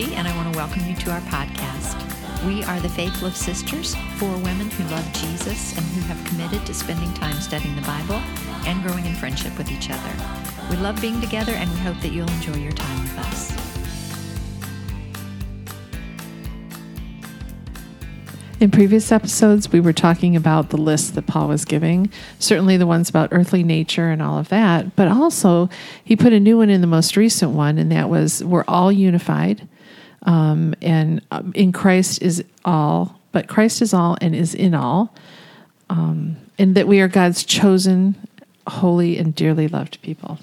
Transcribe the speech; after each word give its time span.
And 0.00 0.28
I 0.28 0.36
want 0.36 0.52
to 0.52 0.56
welcome 0.56 0.86
you 0.86 0.94
to 0.94 1.10
our 1.10 1.20
podcast. 1.22 1.96
We 2.46 2.62
are 2.62 2.78
the 2.78 2.88
Faith 2.88 3.20
Love 3.20 3.36
Sisters, 3.36 3.96
four 4.16 4.30
women 4.36 4.70
who 4.70 4.84
love 4.94 5.04
Jesus 5.12 5.76
and 5.76 5.84
who 5.86 6.00
have 6.02 6.24
committed 6.24 6.64
to 6.66 6.72
spending 6.72 7.12
time 7.14 7.34
studying 7.40 7.74
the 7.74 7.82
Bible 7.82 8.22
and 8.64 8.80
growing 8.84 9.06
in 9.06 9.16
friendship 9.16 9.58
with 9.58 9.72
each 9.72 9.90
other. 9.90 10.12
We 10.70 10.76
love 10.76 11.00
being 11.00 11.20
together, 11.20 11.50
and 11.50 11.68
we 11.68 11.78
hope 11.78 12.00
that 12.02 12.12
you'll 12.12 12.30
enjoy 12.30 12.58
your 12.58 12.70
time 12.70 13.02
with 13.02 13.18
us. 13.18 13.52
In 18.60 18.70
previous 18.70 19.10
episodes, 19.10 19.72
we 19.72 19.80
were 19.80 19.92
talking 19.92 20.36
about 20.36 20.70
the 20.70 20.76
list 20.76 21.16
that 21.16 21.26
Paul 21.26 21.48
was 21.48 21.64
giving, 21.64 22.08
certainly 22.38 22.76
the 22.76 22.86
ones 22.86 23.10
about 23.10 23.30
earthly 23.32 23.64
nature 23.64 24.10
and 24.10 24.22
all 24.22 24.38
of 24.38 24.48
that, 24.50 24.94
but 24.94 25.08
also 25.08 25.68
he 26.04 26.14
put 26.14 26.32
a 26.32 26.38
new 26.38 26.58
one 26.58 26.70
in 26.70 26.82
the 26.82 26.86
most 26.86 27.16
recent 27.16 27.50
one, 27.50 27.78
and 27.78 27.90
that 27.90 28.08
was 28.08 28.44
we're 28.44 28.64
all 28.68 28.92
unified, 28.92 29.68
um, 30.22 30.74
and 30.82 31.22
um, 31.30 31.52
in 31.54 31.72
Christ 31.72 32.22
is 32.22 32.44
all, 32.64 33.18
but 33.32 33.48
Christ 33.48 33.82
is 33.82 33.94
all 33.94 34.16
and 34.20 34.34
is 34.34 34.54
in 34.54 34.74
all, 34.74 35.14
um, 35.90 36.36
and 36.58 36.74
that 36.74 36.88
we 36.88 37.00
are 37.00 37.08
God's 37.08 37.44
chosen, 37.44 38.16
holy, 38.66 39.18
and 39.18 39.34
dearly 39.34 39.68
loved 39.68 40.00
people. 40.02 40.38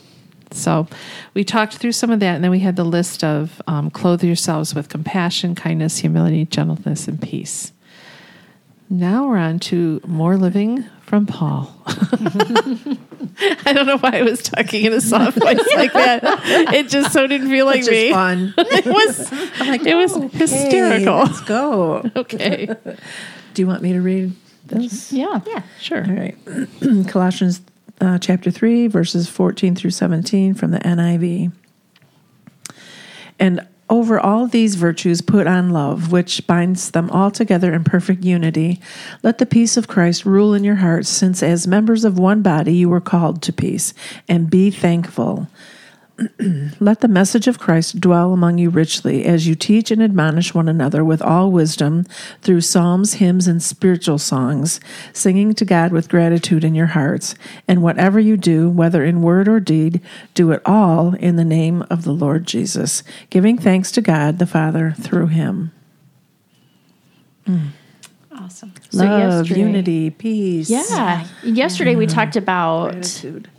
So 0.51 0.87
we 1.33 1.43
talked 1.43 1.75
through 1.75 1.91
some 1.91 2.11
of 2.11 2.19
that, 2.21 2.35
and 2.35 2.43
then 2.43 2.51
we 2.51 2.59
had 2.59 2.75
the 2.75 2.85
list 2.85 3.23
of 3.23 3.61
um, 3.67 3.89
clothe 3.89 4.23
yourselves 4.23 4.73
with 4.73 4.89
compassion, 4.89 5.55
kindness, 5.55 5.99
humility, 5.99 6.45
gentleness, 6.45 7.07
and 7.07 7.21
peace. 7.21 7.71
Now 8.89 9.27
we're 9.27 9.37
on 9.37 9.59
to 9.59 9.99
more 10.05 10.37
living 10.37 10.83
from 11.01 11.25
Paul. 11.25 11.73
I 11.87 13.71
don't 13.73 13.85
know 13.87 13.97
why 13.97 14.11
I 14.19 14.21
was 14.21 14.43
talking 14.43 14.85
in 14.85 14.93
a 14.93 15.01
soft 15.01 15.37
voice 15.39 15.59
like 15.75 15.93
that. 15.93 16.21
It 16.73 16.89
just 16.89 17.11
so 17.11 17.25
didn't 17.27 17.49
feel 17.49 17.65
like 17.65 17.81
Which 17.81 17.89
me. 17.89 18.07
is 18.07 18.13
fun. 18.13 18.53
It 18.57 18.85
was. 18.85 19.31
I'm 19.59 19.67
like, 19.67 19.85
It 19.85 19.95
was 19.95 20.15
okay, 20.15 20.37
hysterical. 20.37 21.17
Let's 21.17 21.41
go. 21.41 22.09
Okay. 22.15 22.67
Do 23.53 23.61
you 23.61 23.67
want 23.67 23.81
me 23.81 23.93
to 23.93 24.01
read 24.01 24.33
this? 24.65 25.11
Yeah. 25.11 25.41
Yeah. 25.47 25.63
Sure. 25.79 26.05
All 26.05 26.13
right. 26.13 26.37
Colossians 27.07 27.61
uh, 28.01 28.19
chapter 28.19 28.51
3, 28.51 28.87
verses 28.87 29.27
14 29.27 29.75
through 29.75 29.91
17 29.91 30.53
from 30.53 30.71
the 30.71 30.79
NIV. 30.79 31.51
And 33.39 33.67
over 33.89 34.19
all 34.19 34.47
these 34.47 34.75
virtues, 34.75 35.21
put 35.21 35.47
on 35.47 35.69
love, 35.69 36.11
which 36.11 36.45
binds 36.47 36.91
them 36.91 37.09
all 37.11 37.29
together 37.29 37.73
in 37.73 37.83
perfect 37.83 38.23
unity. 38.23 38.81
Let 39.21 39.37
the 39.37 39.45
peace 39.45 39.77
of 39.77 39.87
Christ 39.87 40.25
rule 40.25 40.53
in 40.53 40.63
your 40.63 40.75
hearts, 40.75 41.09
since 41.09 41.43
as 41.43 41.67
members 41.67 42.03
of 42.03 42.17
one 42.17 42.41
body 42.41 42.73
you 42.73 42.89
were 42.89 43.01
called 43.01 43.41
to 43.43 43.53
peace, 43.53 43.93
and 44.27 44.49
be 44.49 44.71
thankful. 44.71 45.47
Let 46.79 47.01
the 47.01 47.09
message 47.09 47.47
of 47.47 47.59
Christ 47.59 47.99
dwell 47.99 48.31
among 48.31 48.57
you 48.57 48.69
richly 48.69 49.25
as 49.25 49.47
you 49.47 49.55
teach 49.55 49.91
and 49.91 50.01
admonish 50.01 50.53
one 50.53 50.69
another 50.69 51.03
with 51.03 51.21
all 51.21 51.51
wisdom 51.51 52.05
through 52.41 52.61
psalms, 52.61 53.15
hymns, 53.15 53.47
and 53.47 53.61
spiritual 53.61 54.17
songs, 54.17 54.79
singing 55.11 55.53
to 55.55 55.65
God 55.65 55.91
with 55.91 56.07
gratitude 56.07 56.63
in 56.63 56.73
your 56.73 56.87
hearts. 56.87 57.35
And 57.67 57.83
whatever 57.83 58.19
you 58.19 58.37
do, 58.37 58.69
whether 58.69 59.03
in 59.03 59.21
word 59.21 59.49
or 59.49 59.59
deed, 59.59 59.99
do 60.33 60.51
it 60.51 60.61
all 60.65 61.15
in 61.15 61.35
the 61.35 61.43
name 61.43 61.81
of 61.89 62.03
the 62.03 62.13
Lord 62.13 62.45
Jesus, 62.45 63.03
giving 63.29 63.57
thanks 63.57 63.91
to 63.91 64.01
God 64.01 64.39
the 64.39 64.47
Father 64.47 64.93
through 64.97 65.27
him. 65.27 65.73
Mm. 67.45 67.69
Awesome. 68.31 68.73
Love, 68.93 69.41
yesterday- 69.41 69.59
unity, 69.59 70.09
peace. 70.11 70.69
Yeah. 70.69 71.25
Yesterday 71.43 71.95
we 71.95 72.05
mm-hmm. 72.05 72.15
talked 72.15 72.35
about 72.35 72.91
Gratitude. 72.93 73.49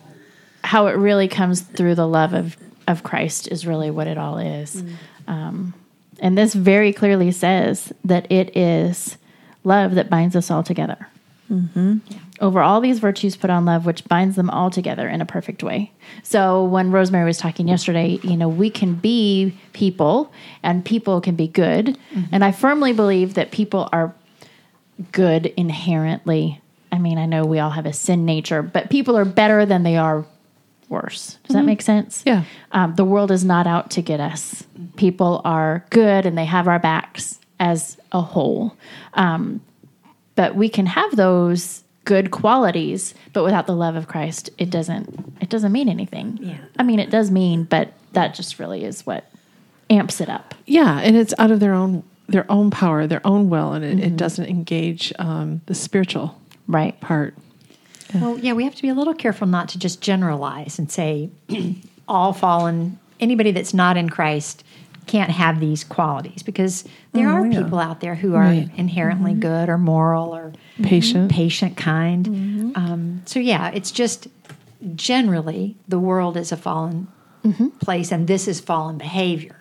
How 0.67 0.89
it 0.89 0.97
really 0.97 1.29
comes 1.29 1.61
through 1.61 1.95
the 1.95 2.09
love 2.09 2.33
of, 2.35 2.57
of 2.89 3.05
Christ 3.05 3.47
is 3.53 3.69
really 3.69 3.89
what 3.89 4.09
it 4.09 4.19
all 4.19 4.37
is. 4.39 4.83
Mm. 4.83 4.93
Um, 5.29 5.75
and 6.19 6.37
this 6.37 6.55
very 6.55 6.93
clearly 6.93 7.31
says 7.31 7.93
that 8.05 8.31
it 8.33 8.57
is 8.57 9.17
love 9.63 9.95
that 9.95 10.11
binds 10.11 10.35
us 10.35 10.51
all 10.51 10.65
together. 10.65 11.07
Mm-hmm. 11.49 11.99
Over 12.41 12.63
all 12.63 12.81
these 12.81 12.99
virtues, 12.99 13.37
put 13.37 13.49
on 13.49 13.65
love, 13.65 13.87
which 13.87 14.05
binds 14.07 14.35
them 14.35 14.51
all 14.51 14.69
together 14.69 15.09
in 15.09 15.21
a 15.21 15.25
perfect 15.25 15.63
way. 15.63 15.93
So 16.25 16.65
when 16.65 16.91
Rosemary 16.91 17.27
was 17.27 17.39
talking 17.39 17.69
yesterday, 17.69 18.19
you 18.25 18.37
know, 18.37 18.49
we 18.49 18.69
can 18.69 18.97
be 18.97 19.57
people 19.73 20.33
and 20.65 20.85
people 20.85 21.21
can 21.21 21.37
be 21.37 21.47
good. 21.47 21.97
Mm-hmm. 22.13 22.23
And 22.33 22.45
I 22.45 22.51
firmly 22.51 22.93
believe 22.93 23.35
that 23.35 23.53
people 23.53 23.89
are 23.93 24.13
good 25.13 25.47
inherently. 25.57 26.61
I 26.91 26.99
mean, 26.99 27.19
I 27.19 27.27
know 27.27 27.45
we 27.45 27.61
all 27.61 27.71
have 27.71 27.87
a 27.87 27.93
sin 27.93 28.25
nature, 28.25 28.63
but 28.63 28.91
people 28.91 29.17
are 29.17 29.25
better 29.25 29.65
than 29.65 29.85
they 29.85 29.97
are 29.97 30.27
worse. 30.89 31.39
Does 31.45 31.55
that 31.55 31.65
make 31.65 31.83
sense? 31.83 32.23
Yeah. 32.27 32.45
Um, 32.73 32.95
the 32.95 33.05
world 33.05 33.31
is 33.31 33.45
not 33.45 33.67
out 33.67 33.91
to 33.93 34.03
get 34.03 34.21
us. 34.21 34.65
People 34.97 35.41
are 35.45 35.85
good 35.91 36.27
and 36.27 36.37
they 36.39 36.45
have 36.45 36.69
our 36.69 36.79
backs 36.79 37.39
as 37.59 37.97
a 38.13 38.21
whole. 38.21 38.77
Um, 39.15 39.61
but 40.35 40.55
we 40.55 40.69
can 40.69 40.87
have 40.87 41.17
those 41.17 41.83
good 42.05 42.31
qualities, 42.31 43.15
but 43.33 43.43
without 43.43 43.67
the 43.67 43.75
love 43.75 43.97
of 43.97 44.07
Christ, 44.07 44.51
it 44.59 44.71
doesn't. 44.71 45.35
It 45.41 45.49
doesn't 45.49 45.73
mean 45.73 45.89
anything. 45.89 46.39
Yeah. 46.41 46.59
I 46.79 46.83
mean, 46.83 47.01
it 47.01 47.11
does 47.11 47.31
mean, 47.31 47.65
but 47.65 47.93
that 48.13 48.35
just 48.35 48.59
really 48.59 48.85
is 48.85 49.05
what 49.07 49.25
amps 49.91 50.21
it 50.21 50.29
up. 50.29 50.55
Yeah, 50.67 51.01
and 51.01 51.17
it's 51.17 51.35
out 51.39 51.51
of 51.51 51.59
their 51.61 51.73
own 51.75 52.05
their 52.29 52.51
own 52.51 52.71
power, 52.71 53.07
their 53.07 53.25
own 53.27 53.49
will, 53.51 53.73
and 53.73 53.85
it, 53.85 54.01
it 54.01 54.17
doesn't 54.17 54.47
engage 54.47 55.13
um, 55.19 55.61
the 55.67 55.75
spiritual 55.75 56.41
Right. 56.69 57.01
part. 57.01 57.35
Well, 58.15 58.39
yeah, 58.39 58.53
we 58.53 58.65
have 58.65 58.75
to 58.77 58.83
be 58.83 58.89
a 58.89 58.95
little 58.95 59.15
careful 59.15 59.47
not 59.47 59.69
to 59.71 59.79
just 59.79 60.01
generalize 60.01 60.79
and 60.79 60.91
say 60.91 61.29
all 62.09 62.33
fallen, 62.33 62.99
anybody 63.21 63.51
that's 63.51 63.75
not 63.75 63.97
in 63.97 64.09
Christ 64.09 64.63
can't 65.07 65.31
have 65.31 65.61
these 65.61 65.85
qualities 65.85 66.43
because 66.43 66.85
there 67.13 67.29
are 67.29 67.49
people 67.49 67.79
out 67.79 68.01
there 68.01 68.15
who 68.17 68.35
are 68.35 68.43
Right. 68.43 68.71
inherently 68.77 69.35
good 69.35 69.69
or 69.69 69.79
moral 69.79 70.35
or 70.35 70.53
Patient. 70.83 71.31
patient, 71.31 71.77
kind. 71.77 72.73
Um, 72.77 73.23
so, 73.25 73.39
yeah, 73.39 73.71
it's 73.71 73.91
just 73.93 74.27
generally 74.95 75.77
the 75.89 75.99
world 75.99 76.37
is 76.37 76.53
a 76.53 76.57
fallen 76.57 77.09
place 77.81 78.11
and 78.11 78.27
this 78.27 78.49
is 78.49 78.59
fallen 78.61 78.99
behavior. 78.99 79.57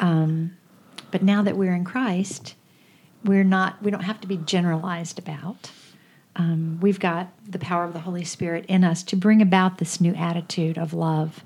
Um, 0.00 0.56
but 1.12 1.22
now 1.22 1.42
that 1.42 1.56
we're 1.56 1.74
in 1.74 1.84
Christ, 1.84 2.54
we're 3.24 3.44
not, 3.44 3.80
we 3.82 3.90
don't 3.92 4.02
have 4.02 4.20
to 4.22 4.26
be 4.28 4.36
generalized 4.38 5.18
about. 5.18 5.70
Um, 6.36 6.78
we've 6.82 7.00
got 7.00 7.28
the 7.48 7.58
power 7.58 7.84
of 7.84 7.94
the 7.94 8.00
Holy 8.00 8.24
Spirit 8.24 8.66
in 8.68 8.84
us 8.84 9.02
to 9.04 9.16
bring 9.16 9.40
about 9.40 9.78
this 9.78 10.00
new 10.00 10.14
attitude 10.14 10.76
of 10.76 10.92
love 10.92 11.42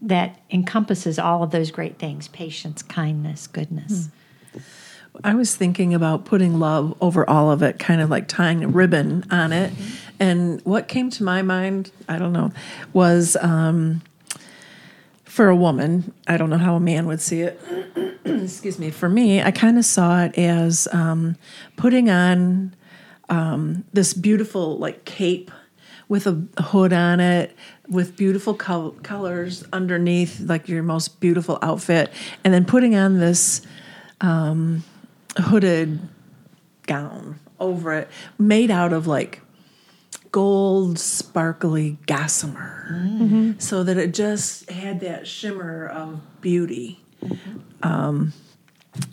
that 0.00 0.40
encompasses 0.50 1.18
all 1.18 1.42
of 1.42 1.50
those 1.50 1.70
great 1.70 1.98
things 1.98 2.28
patience, 2.28 2.82
kindness, 2.82 3.46
goodness. 3.46 4.08
I 5.22 5.34
was 5.34 5.54
thinking 5.54 5.94
about 5.94 6.24
putting 6.24 6.58
love 6.58 6.96
over 7.00 7.28
all 7.28 7.50
of 7.50 7.62
it, 7.62 7.78
kind 7.78 8.00
of 8.00 8.10
like 8.10 8.26
tying 8.26 8.64
a 8.64 8.68
ribbon 8.68 9.24
on 9.30 9.52
it. 9.52 9.72
And 10.18 10.60
what 10.62 10.88
came 10.88 11.10
to 11.10 11.22
my 11.22 11.42
mind, 11.42 11.92
I 12.08 12.18
don't 12.18 12.32
know, 12.32 12.50
was 12.92 13.36
um, 13.40 14.02
for 15.24 15.48
a 15.48 15.56
woman, 15.56 16.12
I 16.26 16.36
don't 16.36 16.50
know 16.50 16.58
how 16.58 16.74
a 16.74 16.80
man 16.80 17.06
would 17.06 17.20
see 17.20 17.42
it. 17.42 17.60
Excuse 18.24 18.78
me. 18.78 18.90
For 18.90 19.08
me, 19.08 19.40
I 19.42 19.50
kind 19.50 19.78
of 19.78 19.84
saw 19.84 20.24
it 20.24 20.36
as 20.36 20.88
um, 20.92 21.36
putting 21.76 22.10
on 22.10 22.74
um, 23.28 23.84
this 23.92 24.14
beautiful, 24.14 24.78
like, 24.78 25.04
cape 25.04 25.50
with 26.08 26.26
a 26.26 26.46
hood 26.62 26.92
on 26.92 27.18
it, 27.20 27.56
with 27.88 28.16
beautiful 28.16 28.54
col- 28.54 28.92
colors 29.02 29.64
underneath, 29.72 30.40
like 30.40 30.68
your 30.68 30.82
most 30.82 31.18
beautiful 31.20 31.58
outfit, 31.62 32.12
and 32.44 32.52
then 32.52 32.64
putting 32.64 32.94
on 32.94 33.18
this 33.18 33.62
hooded 35.38 35.98
gown 36.86 37.38
over 37.60 37.94
it 37.94 38.08
made 38.38 38.70
out 38.70 38.92
of 38.92 39.06
like 39.06 39.40
gold 40.30 40.98
sparkly 40.98 41.96
gossamer. 42.06 42.86
So 43.58 43.84
that 43.84 43.96
it 43.96 44.12
just 44.14 44.68
had 44.70 45.00
that 45.00 45.26
shimmer 45.26 45.86
of 45.86 46.20
beauty. 46.40 47.02
Um 47.82 48.32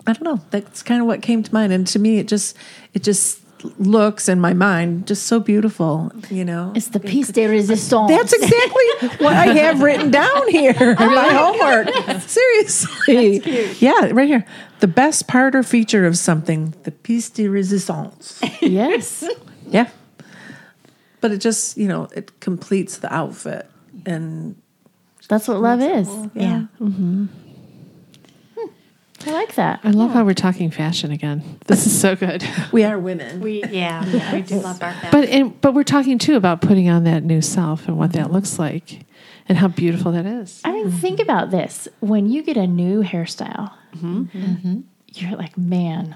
i 0.06 0.13
don't 0.13 0.24
know. 0.24 0.39
That's 0.51 0.83
kind 0.83 1.01
of 1.01 1.07
what 1.07 1.21
came 1.21 1.41
to 1.44 1.53
mind. 1.53 1.74
And 1.74 1.88
to 1.88 2.00
me 2.00 2.19
it 2.19 2.27
just 2.27 2.56
it 2.94 3.03
just 3.03 3.40
looks 3.80 4.28
in 4.30 4.40
my 4.40 4.54
mind 4.54 5.06
just 5.08 5.24
so 5.28 5.40
beautiful 5.40 6.12
you 6.30 6.44
know 6.46 6.72
It's 6.75 6.90
the 6.90 7.00
piece 7.00 7.30
de 7.30 7.48
resistance. 7.48 8.10
that's 8.10 8.34
exactly 8.34 9.25
what 9.25 9.34
I 9.34 9.48
have 9.54 9.81
written 9.81 10.12
down 10.12 10.48
here 10.50 10.75
in 10.80 10.96
my 11.16 11.30
homework. 11.30 12.22
Seriously. 12.22 13.42
Yeah, 13.80 14.10
right 14.12 14.28
here. 14.28 14.46
The 14.80 14.88
best 14.88 15.28
part 15.28 15.56
or 15.56 15.63
feature 15.63 16.06
of 16.06 16.18
something, 16.18 16.74
the 16.84 16.92
piece 16.92 17.30
de 17.30 17.48
resistance. 17.48 18.40
yes. 18.62 19.24
Yeah. 19.72 19.88
But 21.22 21.31
it 21.31 21.38
just, 21.38 21.78
you 21.78 21.88
know, 21.88 22.08
it 22.16 22.40
completes 22.42 22.98
the 22.98 23.13
outfit. 23.13 23.69
And 24.06 24.56
That's 25.30 25.48
what 25.48 25.62
love 25.62 25.81
is. 25.81 26.10
Yeah. 26.34 26.66
Mm-hmm. 26.80 27.25
I 29.25 29.31
like 29.31 29.56
that. 29.56 29.79
I 29.83 29.91
love 29.91 30.12
how 30.12 30.23
we're 30.23 30.33
talking 30.33 30.71
fashion 30.71 31.12
again. 31.12 31.59
This 31.68 31.85
is 31.85 32.00
so 32.00 32.15
good. 32.15 32.44
we 32.71 32.83
are 32.83 32.97
women. 32.97 33.39
We 33.41 33.63
yeah, 33.65 34.33
we 34.33 34.41
do 34.41 34.59
love 34.59 34.81
our 34.81 34.94
family. 35.01 35.09
But 35.12 35.29
and, 35.29 35.62
but 35.62 35.73
we're 35.73 35.83
talking 35.83 36.18
too 36.18 36.35
about 36.35 36.62
putting 36.62 36.89
on 36.89 37.03
that 37.06 37.23
new 37.23 37.41
self 37.41 37.88
and 37.88 37.97
what 37.97 38.13
that 38.13 38.25
mm-hmm. 38.25 38.33
looks 38.33 38.57
like. 38.59 39.06
and 39.47 39.57
how 39.57 39.68
beautiful 39.68 40.12
that 40.13 40.25
is. 40.25 40.62
I 40.63 40.71
mean, 40.71 40.91
think 40.91 41.19
mm-hmm. 41.19 41.29
about 41.29 41.51
this. 41.51 41.88
When 42.00 42.29
you 42.29 42.44
get 42.44 42.57
a 42.57 42.68
new 42.68 43.03
hairstyle, 43.03 43.71
mm-hmm. 43.95 44.81
you're 45.07 45.35
like, 45.38 45.57
man, 45.57 46.15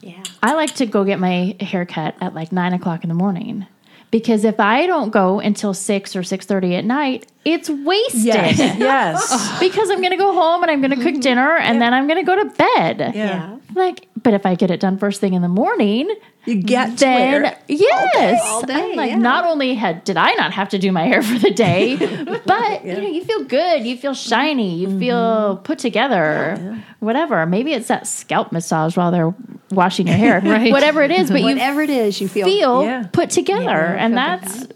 Yeah. 0.00 0.22
I 0.42 0.54
like 0.54 0.74
to 0.76 0.86
go 0.86 1.04
get 1.04 1.18
my 1.18 1.56
haircut 1.60 2.14
at 2.20 2.34
like 2.34 2.52
nine 2.52 2.72
o'clock 2.72 3.02
in 3.02 3.08
the 3.08 3.14
morning. 3.14 3.66
Because 4.10 4.44
if 4.44 4.58
I 4.58 4.86
don't 4.86 5.10
go 5.10 5.40
until 5.40 5.72
six 5.72 6.16
or 6.16 6.22
six 6.22 6.46
thirty 6.46 6.74
at 6.74 6.84
night, 6.84 7.26
it's 7.44 7.70
wasted. 7.70 8.24
yes. 8.24 9.58
because 9.60 9.90
I'm 9.90 9.98
going 9.98 10.10
to 10.10 10.16
go 10.16 10.32
home 10.32 10.62
and 10.62 10.70
I'm 10.70 10.80
going 10.80 10.98
to 10.98 11.02
cook 11.02 11.20
dinner 11.20 11.56
and 11.56 11.80
then 11.80 11.94
I'm 11.94 12.06
going 12.06 12.24
to 12.24 12.26
go 12.26 12.36
to 12.36 12.50
bed. 12.50 13.12
Yeah. 13.14 13.56
Like, 13.74 14.08
but 14.22 14.34
if 14.34 14.44
I 14.44 14.54
get 14.54 14.70
it 14.70 14.80
done 14.80 14.98
first 14.98 15.20
thing 15.20 15.34
in 15.34 15.42
the 15.42 15.48
morning, 15.48 16.14
You 16.44 16.60
get 16.62 16.90
to 16.90 16.96
then 16.96 17.42
wear 17.42 17.52
it. 17.52 17.58
yes, 17.68 18.40
all 18.44 18.62
day, 18.62 18.92
I'm 18.92 18.96
like 18.96 19.10
yeah. 19.10 19.18
not 19.18 19.44
only 19.44 19.74
had 19.74 20.04
did 20.04 20.16
I 20.16 20.32
not 20.34 20.52
have 20.52 20.70
to 20.70 20.78
do 20.78 20.90
my 20.90 21.04
hair 21.04 21.22
for 21.22 21.38
the 21.38 21.50
day, 21.50 21.96
but 22.46 22.84
you 22.84 22.94
know 22.94 23.08
you 23.08 23.24
feel 23.24 23.44
good, 23.44 23.86
you 23.86 23.96
feel 23.96 24.14
shiny, 24.14 24.74
you 24.74 24.88
mm-hmm. 24.88 24.98
feel 24.98 25.56
put 25.58 25.78
together, 25.78 26.82
whatever. 26.98 27.46
Maybe 27.46 27.72
it's 27.72 27.88
that 27.88 28.06
scalp 28.06 28.50
massage 28.52 28.96
while 28.96 29.10
they're 29.12 29.34
washing 29.70 30.08
your 30.08 30.16
hair, 30.16 30.40
Right. 30.44 30.72
Whatever 30.72 31.02
it 31.02 31.12
is, 31.12 31.30
but 31.30 31.40
you 31.40 31.46
Whatever 31.46 31.82
it 31.82 31.90
is, 31.90 32.20
you 32.20 32.28
feel. 32.28 32.46
feel 32.46 32.82
Yeah. 32.82 33.06
put 33.12 33.30
together, 33.30 33.62
Yeah, 33.62 34.04
and 34.04 34.14
feel 34.14 34.38
good 34.38 34.48
that's 34.48 34.66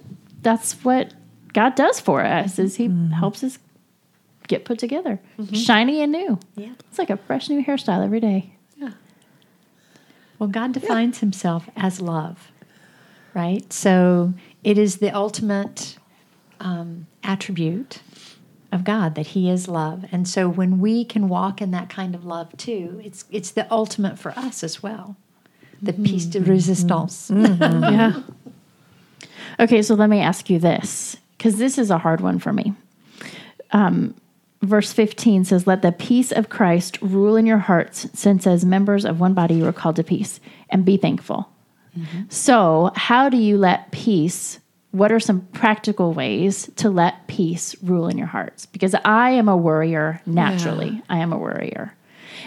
that's 0.43 0.72
what 0.84 1.12
God 1.55 1.75
does 1.75 2.01
for 2.01 2.23
us. 2.23 2.59
Is 2.59 2.77
He 2.77 2.89
mm-hmm. 2.89 3.12
helps 3.12 3.43
us 3.43 3.59
get 4.47 4.65
put 4.65 4.79
together, 4.79 5.21
mm-hmm. 5.39 5.55
shiny 5.55 6.03
and 6.03 6.12
new. 6.12 6.39
Yeah. 6.56 6.73
It's 6.89 6.99
like 6.99 7.11
a 7.11 7.17
fresh 7.17 7.49
new 7.49 7.65
hairstyle 7.65 8.05
every 8.05 8.21
day. 8.21 8.55
Yeah. 8.77 8.91
Well, 10.39 10.49
God 10.49 10.73
defines 10.73 11.21
himself 11.21 11.69
as 11.77 12.01
love, 12.01 12.51
right? 13.33 13.73
So 13.73 14.35
it 14.62 14.77
is 14.77 14.99
the 14.99 15.11
ultimate 15.11 15.97
um, 16.61 17.06
attribute 17.23 18.01
of 18.71 18.85
God 18.85 19.15
that 19.15 19.29
He 19.29 19.49
is 19.49 19.69
love, 19.69 20.05
and 20.11 20.29
so 20.29 20.49
when 20.49 20.81
we 20.81 21.05
can 21.05 21.29
walk 21.29 21.62
in 21.62 21.71
that 21.71 21.89
kind 21.89 22.15
of 22.15 22.25
love 22.25 22.56
too, 22.56 23.01
it's 23.05 23.25
it's 23.31 23.53
the 23.53 23.71
ultimate 23.73 24.19
for 24.19 24.33
us 24.33 24.65
as 24.65 24.83
well. 24.83 25.17
The 25.81 25.93
piece 25.93 26.25
de 26.25 26.41
mm-hmm. 26.41 26.51
resistance. 26.51 27.31
Yeah. 27.31 28.23
Okay, 29.61 29.83
so 29.83 29.95
let 29.95 30.11
me 30.11 30.21
ask 30.21 30.51
you 30.51 30.59
this, 30.59 31.17
because 31.44 31.58
this 31.58 31.76
is 31.76 31.91
a 31.91 31.99
hard 31.99 32.23
one 32.23 32.38
for 32.38 32.55
me. 32.55 32.73
Um, 33.73 34.14
verse 34.62 34.94
15 34.94 35.44
says, 35.44 35.67
Let 35.67 35.82
the 35.82 35.93
peace 35.93 36.32
of 36.32 36.49
Christ 36.49 36.96
rule 37.02 37.37
in 37.37 37.44
your 37.44 37.58
hearts, 37.58 38.08
since 38.14 38.46
as 38.46 38.64
members 38.64 39.05
of 39.05 39.20
one 39.20 39.35
body 39.35 39.56
you 39.56 39.67
are 39.67 39.73
called 39.73 39.96
to 39.96 40.02
peace, 40.02 40.41
and 40.70 40.87
be 40.87 40.96
thankful. 40.96 41.50
So, 42.31 42.93
how 42.96 43.29
do 43.29 43.37
you 43.37 43.58
let 43.58 43.93
peace? 43.93 44.58
What 44.93 45.12
are 45.12 45.20
some 45.20 45.43
practical 45.52 46.14
ways 46.14 46.70
to 46.76 46.88
let 46.88 47.26
peace 47.26 47.76
rule 47.82 48.08
in 48.08 48.17
your 48.17 48.26
hearts? 48.26 48.64
Because 48.64 48.94
I 49.05 49.32
am 49.32 49.46
a 49.46 49.56
worrier 49.56 50.23
naturally. 50.25 51.02
I 51.11 51.19
am 51.19 51.31
a 51.31 51.38
worrier. 51.38 51.94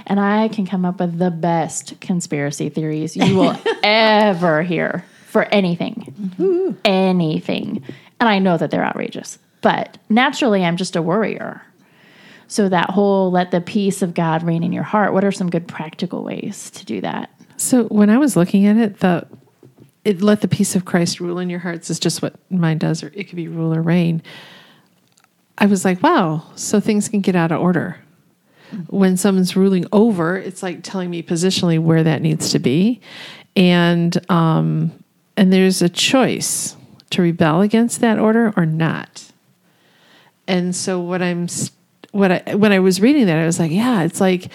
And 0.08 0.20
I 0.20 0.48
can 0.48 0.66
come 0.66 0.86
up 0.86 1.00
with 1.00 1.20
the 1.20 1.30
best 1.30 2.02
conspiracy 2.02 2.70
theories 2.70 3.16
you 3.16 3.38
will 3.38 3.56
ever 3.84 4.64
hear 4.64 5.06
for 5.28 5.44
anything. 5.44 6.76
Anything. 6.84 7.84
And 8.20 8.28
I 8.30 8.40
know 8.40 8.58
that 8.58 8.72
they're 8.72 8.86
outrageous. 8.86 9.40
But 9.62 9.98
naturally, 10.10 10.64
I'm 10.64 10.78
just 10.78 10.96
a 10.96 11.02
worrier. 11.02 11.62
So, 12.48 12.70
that 12.70 12.92
whole 12.92 13.30
let 13.30 13.52
the 13.52 13.60
peace 13.60 14.02
of 14.02 14.14
God 14.14 14.44
reign 14.44 14.64
in 14.64 14.72
your 14.72 14.84
heart, 14.84 15.14
what 15.14 15.26
are 15.26 15.32
some 15.32 15.50
good 15.50 15.68
practical 15.68 16.24
ways 16.24 16.70
to 16.72 16.86
do 16.86 17.02
that? 17.02 17.30
So 17.58 17.86
when 17.86 18.10
I 18.10 18.20
was 18.20 18.38
looking 18.38 18.66
at 18.68 18.78
it, 18.78 19.00
the 19.00 19.28
it 20.06 20.22
let 20.22 20.40
the 20.40 20.48
peace 20.48 20.76
of 20.76 20.86
Christ 20.86 21.20
rule 21.20 21.38
in 21.38 21.50
your 21.50 21.60
hearts 21.60 21.90
is 21.90 22.00
just 22.00 22.22
what 22.22 22.36
mine 22.50 22.78
does, 22.78 23.04
or 23.04 23.12
it 23.14 23.26
could 23.26 23.36
be 23.36 23.50
rule 23.50 23.74
or 23.74 23.82
reign. 23.82 24.22
I 25.58 25.66
was 25.66 25.84
like, 25.84 26.02
wow, 26.02 26.44
so 26.56 26.80
things 26.80 27.10
can 27.10 27.20
get 27.20 27.36
out 27.36 27.52
of 27.52 27.60
order. 27.60 27.98
When 28.88 29.18
someone's 29.18 29.58
ruling 29.58 29.86
over, 29.92 30.38
it's 30.38 30.64
like 30.64 30.84
telling 30.84 31.10
me 31.10 31.24
positionally 31.24 31.80
where 31.80 32.04
that 32.04 32.22
needs 32.22 32.52
to 32.52 32.60
be. 32.60 33.02
And 33.56 34.18
um 34.32 34.92
and 35.36 35.52
there's 35.52 35.82
a 35.82 35.90
choice 35.90 36.77
to 37.12 37.22
rebel 37.22 37.62
against 37.62 38.02
that 38.02 38.20
order 38.20 38.54
or 38.58 38.66
not. 38.66 39.32
And 40.48 40.76
so 40.76 41.00
what 41.00 41.22
I'm 41.22 41.48
what 42.12 42.32
I 42.32 42.56
when 42.56 42.72
I 42.72 42.80
was 42.80 43.02
reading 43.02 43.26
that 43.28 43.38
I 43.38 43.46
was 43.46 43.60
like, 43.60 43.72
yeah, 43.72 44.04
it's 44.04 44.22
like 44.22 44.50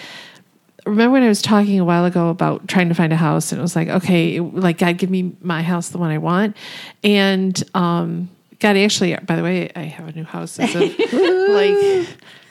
remember 0.85 1.13
when 1.13 1.23
I 1.23 1.27
was 1.27 1.41
talking 1.41 1.79
a 1.79 1.85
while 1.85 2.05
ago 2.05 2.29
about 2.29 2.67
trying 2.67 2.89
to 2.89 2.95
find 2.95 3.13
a 3.13 3.17
house 3.17 3.51
and 3.51 3.59
it 3.59 3.61
was 3.61 3.75
like, 3.75 3.87
okay, 3.87 4.39
like 4.39 4.79
God 4.79 4.97
give 4.97 5.09
me 5.09 5.35
my 5.41 5.61
house, 5.61 5.89
the 5.89 5.97
one 5.97 6.11
I 6.11 6.17
want. 6.17 6.57
And 7.03 7.61
um 7.73 8.29
God 8.59 8.77
actually 8.77 9.15
by 9.15 9.35
the 9.35 9.43
way, 9.43 9.71
I 9.75 9.83
have 9.83 10.07
a 10.07 10.11
new 10.11 10.25
house 10.25 10.59
as 10.59 10.75
of 10.75 10.81
like 10.99 12.07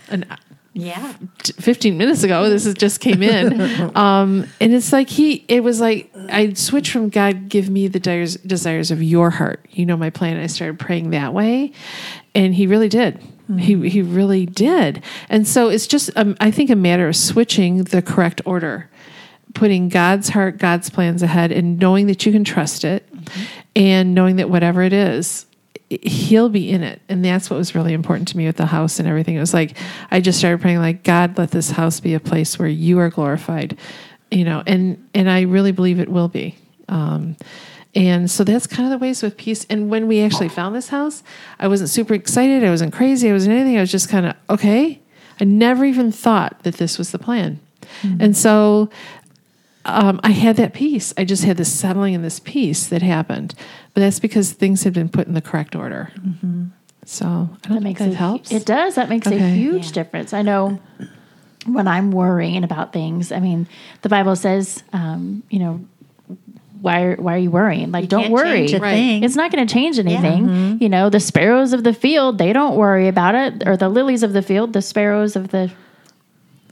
an 0.08 0.36
Yeah. 0.74 1.12
15 1.42 1.98
minutes 1.98 2.22
ago 2.22 2.48
this 2.48 2.64
is 2.64 2.74
just 2.74 3.00
came 3.00 3.22
in. 3.22 3.60
Um 3.94 4.46
and 4.60 4.72
it's 4.72 4.92
like 4.92 5.08
he 5.08 5.44
it 5.48 5.62
was 5.62 5.80
like 5.80 6.10
i 6.30 6.52
switched 6.54 6.92
from 6.92 7.08
god 7.10 7.48
give 7.48 7.68
me 7.68 7.88
the 7.88 8.00
desires, 8.00 8.36
desires 8.36 8.90
of 8.90 9.02
your 9.02 9.30
heart. 9.30 9.66
You 9.70 9.84
know 9.86 9.96
my 9.96 10.10
plan 10.10 10.38
i 10.38 10.46
started 10.46 10.78
praying 10.78 11.10
that 11.10 11.34
way. 11.34 11.72
And 12.34 12.54
he 12.54 12.66
really 12.66 12.88
did. 12.88 13.20
He 13.58 13.88
he 13.88 14.00
really 14.02 14.46
did. 14.46 15.02
And 15.28 15.46
so 15.46 15.68
it's 15.68 15.86
just 15.86 16.10
um, 16.16 16.36
i 16.40 16.50
think 16.50 16.70
a 16.70 16.76
matter 16.76 17.06
of 17.08 17.16
switching 17.16 17.84
the 17.84 18.00
correct 18.00 18.40
order. 18.46 18.88
Putting 19.54 19.90
god's 19.90 20.30
heart 20.30 20.56
god's 20.56 20.88
plans 20.88 21.22
ahead 21.22 21.52
and 21.52 21.78
knowing 21.78 22.06
that 22.06 22.24
you 22.24 22.32
can 22.32 22.44
trust 22.44 22.84
it 22.84 23.06
and 23.76 24.14
knowing 24.14 24.36
that 24.36 24.48
whatever 24.48 24.82
it 24.82 24.94
is 24.94 25.44
he'll 26.02 26.48
be 26.48 26.70
in 26.70 26.82
it. 26.82 27.00
And 27.08 27.24
that's 27.24 27.50
what 27.50 27.56
was 27.56 27.74
really 27.74 27.92
important 27.92 28.28
to 28.28 28.36
me 28.36 28.46
with 28.46 28.56
the 28.56 28.66
house 28.66 28.98
and 28.98 29.08
everything. 29.08 29.36
It 29.36 29.40
was 29.40 29.54
like 29.54 29.76
i 30.10 30.20
just 30.20 30.38
started 30.38 30.60
praying 30.60 30.78
like 30.78 31.02
god 31.02 31.36
let 31.38 31.50
this 31.50 31.70
house 31.70 32.00
be 32.00 32.14
a 32.14 32.20
place 32.20 32.58
where 32.58 32.68
you 32.68 32.98
are 32.98 33.10
glorified 33.10 33.76
you 34.30 34.44
know 34.44 34.62
and 34.66 35.08
and 35.14 35.28
i 35.30 35.42
really 35.42 35.72
believe 35.72 36.00
it 36.00 36.08
will 36.08 36.28
be. 36.28 36.56
Um 36.88 37.36
and 37.94 38.30
so 38.30 38.42
that's 38.42 38.66
kind 38.66 38.90
of 38.90 38.98
the 38.98 39.04
ways 39.04 39.22
with 39.22 39.36
peace. 39.36 39.66
And 39.68 39.90
when 39.90 40.06
we 40.06 40.22
actually 40.22 40.48
found 40.48 40.74
this 40.74 40.88
house 40.88 41.22
i 41.58 41.68
wasn't 41.68 41.90
super 41.90 42.14
excited. 42.14 42.64
I 42.64 42.70
wasn't 42.70 42.92
crazy. 42.92 43.28
I 43.28 43.32
wasn't 43.32 43.54
anything. 43.54 43.76
I 43.76 43.80
was 43.80 43.90
just 43.90 44.08
kind 44.08 44.26
of 44.26 44.34
okay. 44.50 45.00
I 45.40 45.44
never 45.44 45.84
even 45.84 46.12
thought 46.12 46.62
that 46.62 46.74
this 46.74 46.98
was 46.98 47.10
the 47.10 47.18
plan. 47.18 47.60
And 48.20 48.36
so 48.36 48.90
um, 49.84 50.20
I 50.22 50.30
had 50.30 50.56
that 50.56 50.74
peace. 50.74 51.12
I 51.16 51.24
just 51.24 51.44
had 51.44 51.56
this 51.56 51.72
settling 51.72 52.14
and 52.14 52.24
this 52.24 52.40
peace 52.40 52.86
that 52.86 53.02
happened, 53.02 53.54
but 53.94 54.00
that's 54.00 54.20
because 54.20 54.52
things 54.52 54.82
have 54.84 54.92
been 54.94 55.08
put 55.08 55.26
in 55.26 55.34
the 55.34 55.40
correct 55.42 55.74
order. 55.76 56.10
So 57.04 57.26
I 57.26 57.28
don't 57.28 57.48
That 57.62 57.68
think 57.68 57.82
makes 57.84 58.00
that 58.00 58.12
a, 58.12 58.14
helps. 58.14 58.52
It 58.52 58.64
does. 58.64 58.94
That 58.94 59.08
makes 59.08 59.26
a 59.26 59.38
huge 59.38 59.86
Yeah. 59.86 59.92
difference. 59.92 60.32
I 60.32 60.42
know 60.42 60.78
when 61.66 61.86
I'm 61.88 62.10
worrying 62.12 62.64
about 62.64 62.92
things. 62.92 63.32
I 63.32 63.40
mean, 63.40 63.66
the 64.02 64.08
Bible 64.08 64.36
says, 64.36 64.82
um, 64.92 65.42
you 65.50 65.58
know, 65.58 65.80
why 66.80 67.02
are, 67.02 67.16
why 67.16 67.34
are 67.34 67.38
you 67.38 67.50
worrying? 67.50 67.92
Like, 67.92 68.02
You 68.02 68.08
don't 68.08 68.30
worry. 68.30 68.72
a 68.72 68.78
Right. 68.80 68.90
thing. 68.92 69.22
It's 69.24 69.36
not 69.36 69.52
going 69.52 69.64
to 69.66 69.72
change 69.72 69.98
anything. 70.00 70.78
You 70.80 70.88
know, 70.88 71.10
the 71.10 71.20
sparrows 71.20 71.72
of 71.72 71.84
the 71.84 71.92
field, 71.92 72.38
they 72.38 72.52
don't 72.52 72.76
worry 72.76 73.06
about 73.08 73.34
it, 73.36 73.62
or 73.66 73.76
the 73.76 73.88
lilies 73.88 74.22
of 74.24 74.32
the 74.32 74.42
field, 74.42 74.72
the 74.72 74.82
sparrows 74.82 75.36
of 75.36 75.48
the 75.48 75.70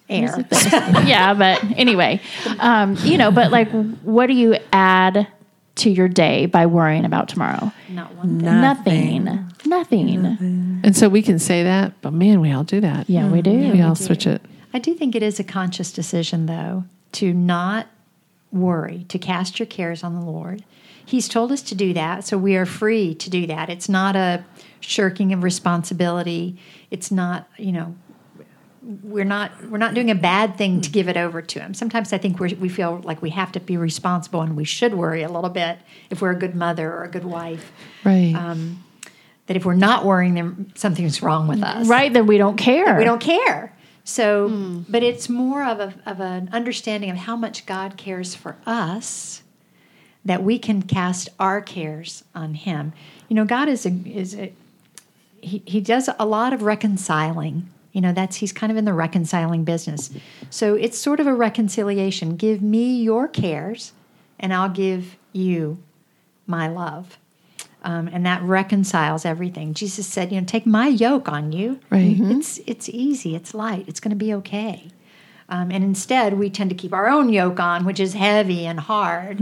Air. 0.09 0.45
yeah, 1.07 1.35
but 1.35 1.63
anyway, 1.79 2.21
um, 2.59 2.97
you 3.05 3.17
know, 3.17 3.31
but 3.31 3.53
like, 3.53 3.71
what 4.03 4.27
do 4.27 4.33
you 4.33 4.57
add 4.73 5.29
to 5.81 5.91
your 5.91 6.09
day 6.09 6.47
by 6.47 6.67
worrying 6.67 7.05
about 7.05 7.29
tomorrow? 7.29 7.73
Not 7.89 8.15
one 8.15 8.41
thing. 8.41 9.25
Nothing. 9.25 9.25
Nothing. 9.67 10.81
and 10.85 10.97
so 10.97 11.09
we 11.09 11.23
can 11.23 11.39
say 11.39 11.63
that, 11.63 11.93
but 12.01 12.13
man, 12.13 12.41
we 12.41 12.53
all 12.53 12.65
do 12.65 12.81
that. 12.81 13.09
Yeah, 13.09 13.29
we 13.29 13.43
do. 13.43 13.73
we 13.73 13.83
all 13.83 13.95
switch 13.95 14.27
it. 14.27 14.43
I 14.73 14.79
do 14.79 14.95
think 14.95 15.15
it 15.15 15.23
is 15.23 15.41
a 15.41 15.45
conscious 15.45 15.93
decision, 15.93 16.47
though, 16.47 16.85
to 17.13 17.35
not 17.35 17.89
worry, 18.53 19.05
to 19.09 19.19
cast 19.19 19.59
your 19.59 19.67
cares 19.67 20.03
on 20.03 20.15
the 20.15 20.21
Lord. 20.21 20.65
He's 21.05 21.29
told 21.29 21.51
us 21.51 21.63
to 21.63 21.75
do 21.75 21.93
that, 21.95 22.25
so 22.25 22.39
we 22.39 22.57
are 22.57 22.67
free 22.67 23.15
to 23.17 23.31
do 23.31 23.47
that. 23.47 23.69
It's 23.69 23.89
not 23.89 24.15
a 24.17 24.45
shirking 24.81 25.33
of 25.33 25.43
responsibility. 25.43 26.57
It's 26.91 27.11
not, 27.11 27.49
you 27.59 27.73
know, 27.73 27.97
we're 28.83 29.25
not 29.25 29.53
we're 29.69 29.79
not 29.79 29.95
doing 29.95 30.11
a 30.11 30.15
bad 30.15 30.57
thing 30.57 30.81
to 30.81 30.91
give 30.91 31.09
it 31.09 31.17
over 31.17 31.43
to 31.43 31.61
him. 31.61 31.75
Sometimes 31.75 32.13
I 32.13 32.19
think 32.19 32.41
we 32.41 32.55
we 32.55 32.69
feel 32.69 33.01
like 33.05 33.21
we 33.21 33.31
have 33.31 33.53
to 33.53 33.61
be 33.61 33.77
responsible 33.77 34.41
and 34.41 34.57
we 34.57 34.65
should 34.65 34.95
worry 34.95 35.23
a 35.23 35.29
little 35.29 35.51
bit 35.51 35.79
if 36.09 36.23
we're 36.23 36.31
a 36.31 36.39
good 36.39 36.55
mother 36.55 36.91
or 36.91 37.05
a 37.05 37.11
good 37.11 37.25
wife. 37.25 37.73
Right. 38.05 38.35
Um, 38.35 38.83
that 39.47 39.57
if 39.57 39.65
we're 39.65 39.75
not 39.75 40.05
worrying, 40.05 40.35
then 40.35 40.73
something's 40.77 41.23
wrong 41.23 41.49
with 41.49 41.63
us 41.63 41.89
Right, 41.89 42.13
then 42.13 42.27
we 42.27 42.39
don't 42.39 42.57
care. 42.57 42.97
we 42.97 43.05
don't 43.05 43.21
care. 43.21 43.77
So, 44.05 44.83
but 44.89 45.03
it's 45.03 45.29
more 45.29 45.65
of 45.65 45.79
a 45.81 45.95
of 46.07 46.21
an 46.21 46.49
understanding 46.53 47.11
of 47.11 47.17
how 47.17 47.37
much 47.37 47.67
God 47.67 47.97
cares 47.97 48.35
for 48.35 48.57
us 48.65 49.43
that 50.25 50.43
we 50.43 50.59
can 50.59 50.83
cast 50.83 51.29
our 51.39 51.61
cares 51.61 52.25
on 52.35 52.55
Him. 52.55 52.93
You 53.29 53.37
know, 53.37 53.45
God 53.45 53.69
is 53.69 53.85
a 53.87 53.91
is 53.91 54.35
a 54.35 54.53
he, 55.43 55.63
he 55.65 55.81
does 55.81 56.09
a 56.19 56.27
lot 56.27 56.53
of 56.53 56.63
reconciling. 56.63 57.69
You 57.93 58.01
know, 58.01 58.13
that's 58.13 58.37
he's 58.37 58.53
kind 58.53 58.71
of 58.71 58.79
in 58.79 58.85
the 58.85 58.93
reconciling 58.93 59.65
business. 59.65 60.11
So 60.49 60.75
it's 60.75 60.99
sort 60.99 61.21
of 61.21 61.27
a 61.27 61.35
reconciliation. 61.35 62.37
Give 62.37 62.63
me 62.63 63.03
your 63.03 63.27
cares, 63.29 63.93
and 64.39 64.53
I'll 64.55 64.69
give 64.69 65.17
you 65.33 65.79
my 66.47 66.69
love. 66.69 67.19
Um, 67.83 68.09
and 68.13 68.27
that 68.27 68.43
reconciles 68.43 69.25
everything. 69.25 69.75
Jesus 69.75 70.07
said, 70.07 70.31
"You 70.31 70.41
know, 70.41 70.47
take 70.47 70.67
my 70.67 70.87
yoke 70.87 71.29
on 71.29 71.53
you. 71.53 71.81
Right. 71.91 72.17
It's 72.19 72.61
it's 72.67 72.89
easy. 72.89 73.35
It's 73.35 73.55
light. 73.55 73.87
It's 73.89 74.01
going 74.01 74.11
to 74.11 74.17
be 74.17 74.35
okay." 74.35 74.89
Um, 75.49 75.73
and 75.73 75.83
instead, 75.83 76.39
we 76.39 76.49
tend 76.49 76.71
to 76.71 76.77
keep 76.77 76.93
our 76.93 77.09
own 77.09 77.29
yoke 77.31 77.59
on, 77.59 77.85
which 77.85 77.99
is 77.99 78.15
heavy 78.15 78.67
and 78.67 78.79
hard. 78.79 79.41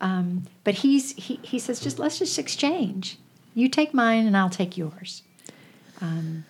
Um, 0.00 0.44
but 0.64 0.74
he's 0.74 1.12
he, 1.12 1.38
he 1.42 1.58
says, 1.58 1.78
just 1.78 1.98
let's 1.98 2.18
just 2.18 2.38
exchange. 2.38 3.18
You 3.54 3.68
take 3.68 3.92
mine, 3.92 4.26
and 4.26 4.36
I'll 4.36 4.50
take 4.50 4.76
yours. 4.76 5.22
Um, 6.00 6.44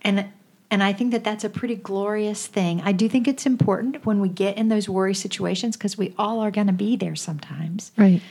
and 0.00 0.26
and 0.72 0.82
I 0.82 0.94
think 0.94 1.10
that 1.12 1.22
that's 1.22 1.44
a 1.44 1.50
pretty 1.50 1.74
glorious 1.74 2.46
thing. 2.46 2.80
I 2.82 2.92
do 2.92 3.06
think 3.06 3.28
it's 3.28 3.44
important 3.44 4.06
when 4.06 4.20
we 4.20 4.30
get 4.30 4.56
in 4.56 4.68
those 4.68 4.88
worry 4.88 5.12
situations 5.12 5.76
because 5.76 5.98
we 5.98 6.14
all 6.16 6.40
are 6.40 6.50
going 6.50 6.66
to 6.66 6.72
be 6.72 6.96
there 6.96 7.14
sometimes 7.14 7.92
Right. 7.98 8.22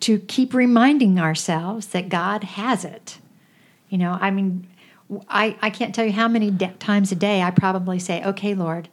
to 0.00 0.18
keep 0.18 0.54
reminding 0.54 1.20
ourselves 1.20 1.88
that 1.88 2.08
God 2.08 2.42
has 2.42 2.86
it. 2.86 3.18
You 3.90 3.98
know, 3.98 4.16
I 4.18 4.30
mean, 4.30 4.66
I, 5.28 5.58
I 5.60 5.68
can't 5.68 5.94
tell 5.94 6.06
you 6.06 6.12
how 6.12 6.26
many 6.26 6.50
de- 6.50 6.72
times 6.78 7.12
a 7.12 7.16
day 7.16 7.42
I 7.42 7.50
probably 7.50 7.98
say, 7.98 8.24
okay, 8.24 8.54
Lord, 8.54 8.88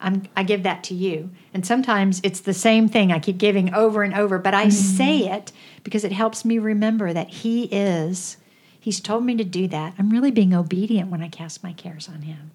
I'm, 0.00 0.24
I 0.36 0.42
give 0.42 0.64
that 0.64 0.82
to 0.84 0.94
you. 0.94 1.30
And 1.54 1.64
sometimes 1.64 2.20
it's 2.24 2.40
the 2.40 2.54
same 2.54 2.88
thing 2.88 3.12
I 3.12 3.20
keep 3.20 3.38
giving 3.38 3.72
over 3.72 4.02
and 4.02 4.14
over, 4.14 4.36
but 4.36 4.54
I 4.54 4.64
mm-hmm. 4.64 4.70
say 4.70 5.18
it 5.30 5.52
because 5.84 6.02
it 6.02 6.10
helps 6.10 6.44
me 6.44 6.58
remember 6.58 7.12
that 7.12 7.28
He 7.28 7.66
is, 7.66 8.36
He's 8.80 9.00
told 9.00 9.24
me 9.24 9.36
to 9.36 9.44
do 9.44 9.68
that. 9.68 9.94
I'm 9.98 10.10
really 10.10 10.30
being 10.30 10.54
obedient 10.54 11.10
when 11.10 11.22
I 11.22 11.28
cast 11.28 11.62
my 11.62 11.72
cares 11.72 12.08
on 12.08 12.22
Him. 12.22 12.52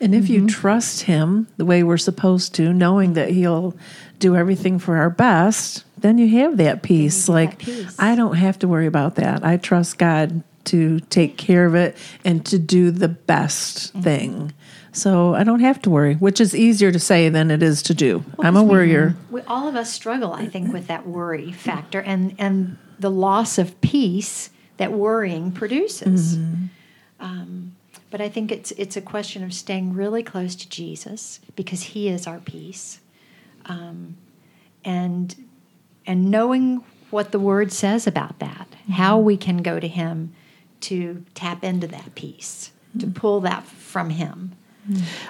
And 0.00 0.14
if 0.14 0.28
you 0.28 0.40
mm-hmm. 0.40 0.48
trust 0.48 1.02
Him 1.02 1.48
the 1.56 1.64
way 1.64 1.82
we're 1.82 1.96
supposed 1.96 2.54
to, 2.56 2.72
knowing 2.72 3.14
that 3.14 3.30
He'll 3.30 3.74
do 4.18 4.36
everything 4.36 4.78
for 4.78 4.96
our 4.96 5.10
best, 5.10 5.84
then 5.96 6.18
you 6.18 6.28
have 6.40 6.58
that 6.58 6.82
peace. 6.82 7.28
Like, 7.28 7.58
that 7.58 7.64
peace. 7.64 7.96
I 7.98 8.14
don't 8.14 8.36
have 8.36 8.58
to 8.60 8.68
worry 8.68 8.86
about 8.86 9.16
that. 9.16 9.44
I 9.44 9.56
trust 9.56 9.98
God 9.98 10.42
to 10.64 11.00
take 11.00 11.36
care 11.36 11.64
of 11.64 11.74
it 11.74 11.96
and 12.24 12.44
to 12.46 12.58
do 12.58 12.90
the 12.90 13.08
best 13.08 13.92
mm-hmm. 13.92 14.02
thing. 14.02 14.52
So 14.92 15.34
I 15.34 15.44
don't 15.44 15.60
have 15.60 15.80
to 15.82 15.90
worry, 15.90 16.14
which 16.14 16.40
is 16.40 16.54
easier 16.54 16.90
to 16.90 16.98
say 16.98 17.28
than 17.28 17.50
it 17.50 17.62
is 17.62 17.82
to 17.82 17.94
do. 17.94 18.24
I'm 18.38 18.56
a 18.56 18.62
worrier. 18.62 19.14
We, 19.30 19.42
all 19.42 19.68
of 19.68 19.76
us 19.76 19.92
struggle, 19.92 20.32
I 20.32 20.46
think, 20.46 20.72
with 20.72 20.86
that 20.86 21.06
worry 21.06 21.52
factor 21.52 22.00
and, 22.00 22.34
and 22.38 22.78
the 22.98 23.10
loss 23.10 23.58
of 23.58 23.78
peace 23.82 24.48
that 24.76 24.92
worrying 24.92 25.52
produces. 25.52 26.36
Um, 27.18 27.76
but 28.10 28.20
I 28.20 28.28
think 28.28 28.52
it's 28.52 28.72
it's 28.72 28.96
a 28.96 29.00
question 29.00 29.42
of 29.42 29.52
staying 29.52 29.94
really 29.94 30.22
close 30.22 30.54
to 30.56 30.68
Jesus 30.68 31.40
because 31.56 31.82
He 31.82 32.08
is 32.08 32.26
our 32.26 32.38
peace, 32.38 33.00
um, 33.66 34.16
and 34.84 35.34
and 36.06 36.30
knowing 36.30 36.84
what 37.10 37.32
the 37.32 37.40
Word 37.40 37.72
says 37.72 38.06
about 38.06 38.38
that, 38.38 38.68
how 38.90 39.18
we 39.18 39.36
can 39.36 39.58
go 39.58 39.80
to 39.80 39.88
Him 39.88 40.34
to 40.82 41.24
tap 41.34 41.64
into 41.64 41.86
that 41.88 42.14
peace, 42.14 42.70
to 42.98 43.06
pull 43.06 43.40
that 43.40 43.64
from 43.64 44.10
Him. 44.10 44.52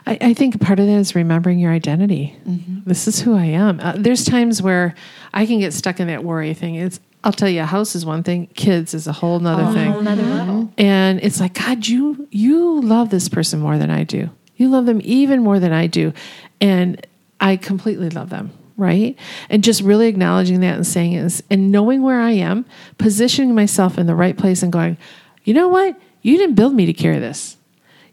I, 0.07 0.19
I 0.21 0.35
think 0.35 0.61
part 0.61 0.79
of 0.79 0.87
that 0.87 0.99
is 0.99 1.15
remembering 1.15 1.59
your 1.59 1.73
identity. 1.73 2.37
This 2.85 3.09
is 3.09 3.21
who 3.21 3.35
I 3.35 3.47
am. 3.47 3.81
Uh, 3.81 3.95
there's 3.97 4.25
times 4.25 4.61
where 4.61 4.95
I 5.33 5.47
can 5.47 5.61
get 5.61 5.73
stuck 5.73 5.99
in 5.99 6.09
that 6.09 6.25
worry 6.25 6.53
thing. 6.53 6.75
It's 6.75 7.01
I'll 7.27 7.33
tell 7.33 7.49
you, 7.49 7.63
a 7.63 7.67
house 7.67 7.97
is 7.97 8.07
one 8.07 8.23
thing, 8.23 8.47
kids 8.55 8.95
is 8.95 9.09
a 9.09 9.13
whole 9.13 9.41
nother 9.41 9.65
oh, 9.65 9.73
thing. 9.73 9.91
whole 9.91 10.01
nother 10.01 10.23
mm-hmm. 10.23 10.33
level. 10.33 10.73
And 10.79 11.19
it's 11.25 11.41
like, 11.41 11.55
God, 11.55 11.85
you 11.85 12.29
you 12.31 12.81
love 12.81 13.11
this 13.11 13.29
person 13.29 13.59
more 13.59 13.79
than 13.79 13.91
I 13.91 14.05
do. 14.05 14.31
You 14.55 14.69
love 14.69 14.87
them 14.87 15.01
even 15.03 15.43
more 15.43 15.59
than 15.59 15.73
I 15.73 15.89
do. 15.89 16.13
And 16.61 17.05
I 17.41 17.57
completely 17.57 18.11
love 18.11 18.31
them, 18.31 18.53
right? 18.77 19.19
And 19.51 19.65
just 19.65 19.81
really 19.83 20.07
acknowledging 20.07 20.61
that 20.61 20.77
and 20.77 20.87
saying 20.87 21.15
is 21.15 21.43
and 21.51 21.73
knowing 21.73 22.03
where 22.03 22.21
I 22.21 22.31
am, 22.31 22.65
positioning 22.97 23.57
myself 23.57 23.99
in 23.99 24.07
the 24.07 24.15
right 24.15 24.39
place 24.39 24.63
and 24.63 24.73
going, 24.73 24.97
you 25.43 25.53
know 25.53 25.67
what? 25.67 25.99
You 26.23 26.39
didn't 26.39 26.55
build 26.55 26.75
me 26.75 26.87
to 26.87 26.93
carry 26.93 27.19
this. 27.19 27.57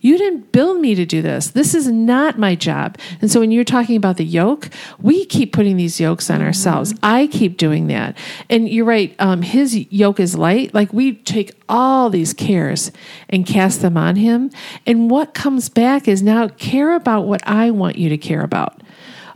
You 0.03 0.17
didn't 0.17 0.51
build 0.51 0.81
me 0.81 0.95
to 0.95 1.05
do 1.05 1.21
this. 1.21 1.47
This 1.51 1.73
is 1.73 1.87
not 1.87 2.37
my 2.37 2.55
job. 2.55 2.97
And 3.21 3.31
so 3.31 3.39
when 3.39 3.51
you're 3.51 3.63
talking 3.63 3.95
about 3.95 4.17
the 4.17 4.25
yoke, 4.25 4.69
we 4.99 5.23
keep 5.23 5.53
putting 5.53 5.77
these 5.77 5.97
yokes 5.97 6.29
on 6.29 6.41
ourselves. 6.41 6.93
I 7.01 7.27
keep 7.27 7.55
doing 7.55 7.87
that. 7.87 8.17
And 8.49 8.67
you're 8.67 8.83
right. 8.83 9.15
Um, 9.17 9.43
his 9.43 9.73
yoke 9.89 10.19
is 10.19 10.35
light. 10.37 10.73
Like 10.73 10.91
we 10.91 11.13
take 11.13 11.53
all 11.69 12.09
these 12.09 12.33
cares 12.33 12.91
and 13.29 13.45
cast 13.45 13.81
them 13.81 13.95
on 13.95 14.17
him. 14.17 14.51
And 14.85 15.09
what 15.09 15.33
comes 15.33 15.69
back 15.69 16.09
is 16.09 16.21
now 16.21 16.49
care 16.49 16.95
about 16.95 17.25
what 17.25 17.41
I 17.47 17.71
want 17.71 17.97
you 17.97 18.09
to 18.09 18.17
care 18.17 18.43
about. 18.43 18.83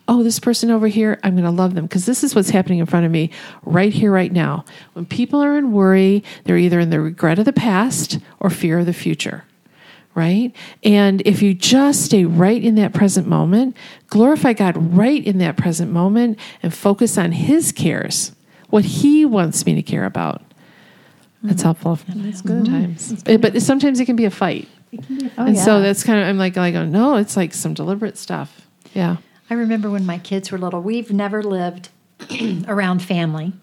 Oh, 0.10 0.22
this 0.22 0.40
person 0.40 0.70
over 0.70 0.88
here, 0.88 1.18
I'm 1.24 1.36
going 1.36 1.46
to 1.46 1.52
love 1.52 1.76
them 1.76 1.86
because 1.86 2.06
this 2.06 2.26
is 2.26 2.36
what's 2.36 2.50
happening 2.50 2.80
in 2.80 2.86
front 2.88 3.06
of 3.06 3.12
me 3.12 3.32
right 3.64 3.94
here, 3.94 4.12
right 4.12 4.34
now. 4.34 4.66
When 4.94 5.06
people 5.06 5.42
are 5.42 5.58
in 5.58 5.72
worry, 5.72 6.26
they're 6.44 6.58
either 6.58 6.82
in 6.82 6.90
the 6.90 7.00
regret 7.00 7.40
of 7.40 7.46
the 7.46 7.54
past 7.54 8.20
or 8.42 8.50
fear 8.50 8.80
of 8.80 8.86
the 8.86 8.92
future 8.92 9.46
right? 10.18 10.54
And 10.84 11.22
if 11.26 11.42
you 11.42 11.54
just 11.54 12.04
stay 12.04 12.26
right 12.26 12.62
in 12.62 12.76
that 12.76 12.92
present 12.94 13.28
moment, 13.28 13.78
glorify 14.08 14.52
God 14.54 14.76
right 14.98 15.24
in 15.24 15.38
that 15.38 15.56
present 15.56 15.92
moment, 15.92 16.40
and 16.62 16.74
focus 16.74 17.18
on 17.18 17.32
His 17.32 17.72
cares, 17.72 18.34
what 18.70 18.84
He 18.84 19.24
wants 19.24 19.66
me 19.66 19.76
to 19.76 19.84
care 19.84 20.04
about. 20.04 20.42
That's 21.44 21.62
helpful. 21.62 22.00
That's 22.10 22.42
good 22.42 22.66
times, 22.66 23.24
but, 23.24 23.40
but 23.40 23.62
sometimes 23.62 24.00
it 24.00 24.06
can 24.06 24.16
be 24.18 24.26
a 24.26 24.32
fight, 24.32 24.68
Oh, 25.38 25.46
and 25.46 25.58
so 25.58 25.82
that's 25.82 26.04
kind 26.04 26.20
of 26.20 26.28
I'm 26.28 26.38
like 26.38 26.56
like 26.56 26.76
oh 26.76 26.86
no, 26.86 27.16
it's 27.18 27.38
like 27.38 27.54
some 27.54 27.74
deliberate 27.74 28.18
stuff. 28.18 28.68
Yeah, 28.94 29.18
I 29.50 29.54
remember 29.54 29.90
when 29.90 30.06
my 30.06 30.18
kids 30.18 30.52
were 30.52 30.58
little, 30.58 30.82
we've 30.82 31.12
never 31.12 31.44
lived 31.44 31.90
around 32.68 33.02
family. 33.02 33.54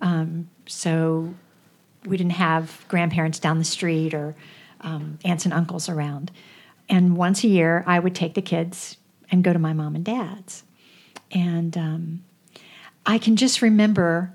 Um, 0.00 0.48
so 0.66 1.34
we 2.04 2.16
didn't 2.16 2.32
have 2.32 2.84
grandparents 2.88 3.38
down 3.38 3.58
the 3.58 3.64
street 3.64 4.12
or 4.12 4.34
um, 4.84 5.18
aunts 5.24 5.44
and 5.44 5.52
uncles 5.52 5.88
around. 5.88 6.30
And 6.88 7.16
once 7.16 7.42
a 7.42 7.48
year, 7.48 7.82
I 7.86 7.98
would 7.98 8.14
take 8.14 8.34
the 8.34 8.42
kids 8.42 8.98
and 9.30 9.42
go 9.42 9.52
to 9.52 9.58
my 9.58 9.72
mom 9.72 9.94
and 9.96 10.04
dad's. 10.04 10.62
And 11.32 11.76
um, 11.76 12.24
I 13.06 13.18
can 13.18 13.36
just 13.36 13.62
remember 13.62 14.32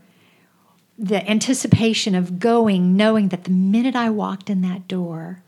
the 0.98 1.28
anticipation 1.30 2.14
of 2.16 2.40
going, 2.40 2.98
knowing 2.98 3.30
that 3.30 3.46
the 3.46 3.52
minute 3.52 3.96
I 3.96 4.10
walked 4.10 4.50
in 4.50 4.62
that 4.62 4.88
door, 4.88 5.42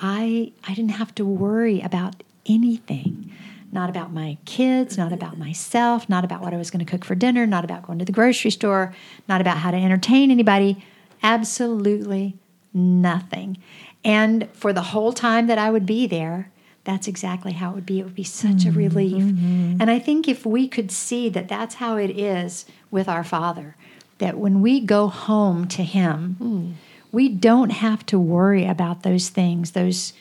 I 0.00 0.52
I 0.66 0.74
didn't 0.74 0.92
have 0.92 1.14
to 1.16 1.24
worry 1.24 1.80
about 1.80 2.22
anything. 2.46 3.30
Not 3.72 3.88
about 3.88 4.12
my 4.12 4.36
kids, 4.46 4.98
not 4.98 5.12
about 5.12 5.38
myself, 5.38 6.08
not 6.08 6.24
about 6.24 6.40
what 6.40 6.52
I 6.52 6.56
was 6.56 6.72
going 6.72 6.84
to 6.84 6.90
cook 6.90 7.04
for 7.04 7.14
dinner, 7.14 7.46
not 7.46 7.64
about 7.64 7.82
going 7.82 8.00
to 8.00 8.04
the 8.04 8.10
grocery 8.10 8.50
store, 8.50 8.92
not 9.28 9.40
about 9.40 9.58
how 9.58 9.70
to 9.70 9.76
entertain 9.76 10.32
anybody. 10.32 10.84
Absolutely 11.22 12.34
nothing. 12.74 13.58
And 14.04 14.48
for 14.52 14.72
the 14.72 14.82
whole 14.82 15.12
time 15.12 15.46
that 15.46 15.58
I 15.58 15.70
would 15.70 15.86
be 15.86 16.06
there, 16.06 16.50
that's 16.84 17.06
exactly 17.06 17.52
how 17.52 17.70
it 17.70 17.74
would 17.74 17.86
be. 17.86 18.00
It 18.00 18.04
would 18.04 18.14
be 18.14 18.24
such 18.24 18.64
a 18.64 18.68
mm-hmm. 18.68 18.78
relief. 18.78 19.24
Mm-hmm. 19.24 19.76
And 19.80 19.90
I 19.90 19.98
think 19.98 20.26
if 20.26 20.46
we 20.46 20.66
could 20.66 20.90
see 20.90 21.28
that 21.28 21.48
that's 21.48 21.76
how 21.76 21.96
it 21.96 22.10
is 22.10 22.64
with 22.90 23.08
our 23.08 23.24
Father, 23.24 23.76
that 24.18 24.38
when 24.38 24.60
we 24.62 24.80
go 24.80 25.08
home 25.08 25.68
to 25.68 25.82
Him, 25.82 26.36
mm. 26.40 26.72
we 27.12 27.28
don't 27.28 27.70
have 27.70 28.06
to 28.06 28.18
worry 28.18 28.66
about 28.66 29.02
those 29.02 29.28
things, 29.28 29.72
those 29.72 30.14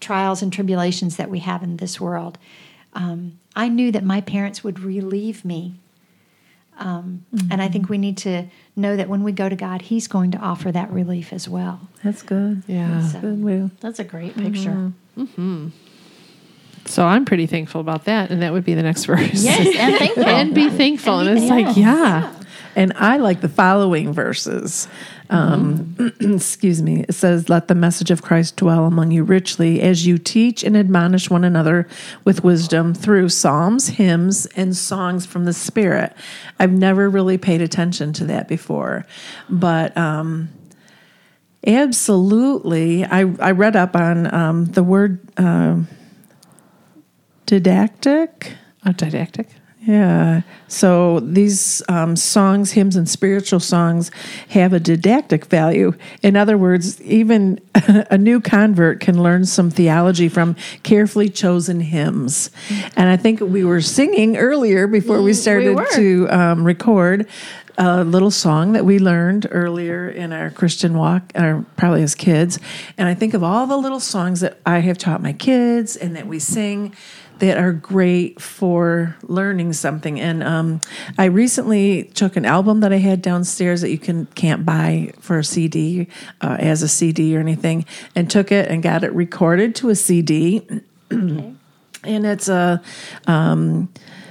trials 0.00 0.42
and 0.42 0.52
tribulations 0.52 1.16
that 1.16 1.30
we 1.30 1.40
have 1.40 1.62
in 1.62 1.76
this 1.76 2.00
world. 2.00 2.38
Um, 2.94 3.38
I 3.54 3.68
knew 3.68 3.92
that 3.92 4.04
my 4.04 4.20
parents 4.20 4.64
would 4.64 4.80
relieve 4.80 5.44
me. 5.44 5.74
Um, 6.78 7.24
And 7.50 7.60
I 7.60 7.64
mm-hmm. 7.64 7.72
think 7.72 7.88
we 7.88 7.98
need 7.98 8.16
to 8.18 8.44
know 8.76 8.96
that 8.96 9.08
when 9.08 9.22
we 9.22 9.32
go 9.32 9.48
to 9.48 9.56
God, 9.56 9.82
He's 9.82 10.06
going 10.08 10.30
to 10.32 10.38
offer 10.38 10.70
that 10.72 10.90
relief 10.92 11.32
as 11.32 11.48
well. 11.48 11.80
That's 12.04 12.22
good. 12.22 12.62
yeah. 12.66 13.06
So- 13.06 13.20
Good. 13.20 13.42
Will. 13.42 13.70
That's 13.80 13.98
a 13.98 14.04
great 14.04 14.36
picture. 14.36 14.70
Mm-hmm. 14.70 15.22
Mm-hmm. 15.22 15.68
So 16.86 17.04
I'm 17.04 17.24
pretty 17.26 17.46
thankful 17.46 17.80
about 17.82 18.04
that, 18.06 18.30
and 18.30 18.40
that 18.42 18.52
would 18.52 18.64
be 18.64 18.74
the 18.74 18.82
next 18.82 19.04
verse. 19.12 19.44
Yes, 19.44 19.76
and 19.76 19.96
thankful. 19.98 20.24
and 20.24 20.54
be 20.54 20.70
thankful, 20.70 21.18
and, 21.18 21.28
And 21.28 21.38
be 21.38 21.42
it's 21.44 21.50
like 21.50 21.76
yeah. 21.76 22.32
And 22.78 22.92
I 22.94 23.16
like 23.16 23.40
the 23.40 23.48
following 23.48 24.12
verses. 24.12 24.86
Um, 25.30 25.96
excuse 26.20 26.80
me. 26.80 27.04
It 27.08 27.12
says, 27.12 27.48
Let 27.48 27.66
the 27.66 27.74
message 27.74 28.12
of 28.12 28.22
Christ 28.22 28.54
dwell 28.54 28.84
among 28.84 29.10
you 29.10 29.24
richly 29.24 29.80
as 29.80 30.06
you 30.06 30.16
teach 30.16 30.62
and 30.62 30.76
admonish 30.76 31.28
one 31.28 31.42
another 31.42 31.88
with 32.24 32.44
wisdom 32.44 32.94
through 32.94 33.30
psalms, 33.30 33.88
hymns, 33.88 34.46
and 34.54 34.76
songs 34.76 35.26
from 35.26 35.44
the 35.44 35.52
Spirit. 35.52 36.14
I've 36.60 36.70
never 36.70 37.10
really 37.10 37.36
paid 37.36 37.60
attention 37.60 38.12
to 38.12 38.24
that 38.26 38.46
before. 38.46 39.04
But 39.50 39.96
um, 39.96 40.48
absolutely, 41.66 43.04
I, 43.04 43.22
I 43.40 43.50
read 43.50 43.74
up 43.74 43.96
on 43.96 44.32
um, 44.32 44.66
the 44.66 44.84
word 44.84 45.18
um 45.36 45.88
didactic 47.44 48.52
Oh, 48.86 48.92
didactic. 48.92 49.48
Yeah. 49.88 50.42
So 50.66 51.20
these 51.20 51.80
um, 51.88 52.14
songs, 52.14 52.72
hymns, 52.72 52.94
and 52.94 53.08
spiritual 53.08 53.58
songs 53.58 54.10
have 54.50 54.74
a 54.74 54.78
didactic 54.78 55.46
value. 55.46 55.94
In 56.22 56.36
other 56.36 56.58
words, 56.58 57.00
even 57.00 57.58
a 57.74 58.18
new 58.18 58.38
convert 58.42 59.00
can 59.00 59.22
learn 59.22 59.46
some 59.46 59.70
theology 59.70 60.28
from 60.28 60.56
carefully 60.82 61.30
chosen 61.30 61.80
hymns. 61.80 62.50
And 62.96 63.08
I 63.08 63.16
think 63.16 63.40
we 63.40 63.64
were 63.64 63.80
singing 63.80 64.36
earlier 64.36 64.86
before 64.86 65.22
we 65.22 65.32
started 65.32 65.76
were. 65.76 65.86
to 65.94 66.28
um, 66.28 66.64
record 66.64 67.26
a 67.78 68.02
little 68.02 68.30
song 68.30 68.72
that 68.72 68.84
we 68.84 68.98
learned 68.98 69.46
earlier 69.50 70.08
in 70.08 70.32
our 70.32 70.50
Christian 70.50 70.98
walk, 70.98 71.32
or 71.36 71.64
probably 71.76 72.02
as 72.02 72.14
kids. 72.14 72.58
And 72.98 73.08
I 73.08 73.14
think 73.14 73.34
of 73.34 73.42
all 73.42 73.66
the 73.66 73.76
little 73.76 74.00
songs 74.00 74.40
that 74.40 74.58
I 74.66 74.80
have 74.80 74.98
taught 74.98 75.22
my 75.22 75.32
kids 75.32 75.96
and 75.96 76.16
that 76.16 76.26
we 76.26 76.40
sing 76.40 76.94
that 77.38 77.56
are 77.56 77.72
great 77.72 78.40
for 78.40 79.16
learning 79.22 79.72
something. 79.72 80.18
And 80.18 80.42
um, 80.42 80.80
I 81.16 81.26
recently 81.26 82.04
took 82.14 82.36
an 82.36 82.44
album 82.44 82.80
that 82.80 82.92
I 82.92 82.96
had 82.96 83.22
downstairs 83.22 83.80
that 83.82 83.90
you 83.90 83.98
can 83.98 84.26
can't 84.34 84.66
buy 84.66 85.12
for 85.20 85.38
a 85.38 85.44
CD 85.44 86.08
uh, 86.40 86.56
as 86.58 86.82
a 86.82 86.88
CD 86.88 87.36
or 87.36 87.40
anything, 87.40 87.84
and 88.16 88.28
took 88.28 88.50
it 88.50 88.68
and 88.68 88.82
got 88.82 89.04
it 89.04 89.12
recorded 89.12 89.76
to 89.76 89.90
a 89.90 89.94
CD. 89.94 90.66
okay. 91.12 91.54
and 92.04 92.26
it's 92.26 92.48
a 92.48 92.82
um, 93.28 93.88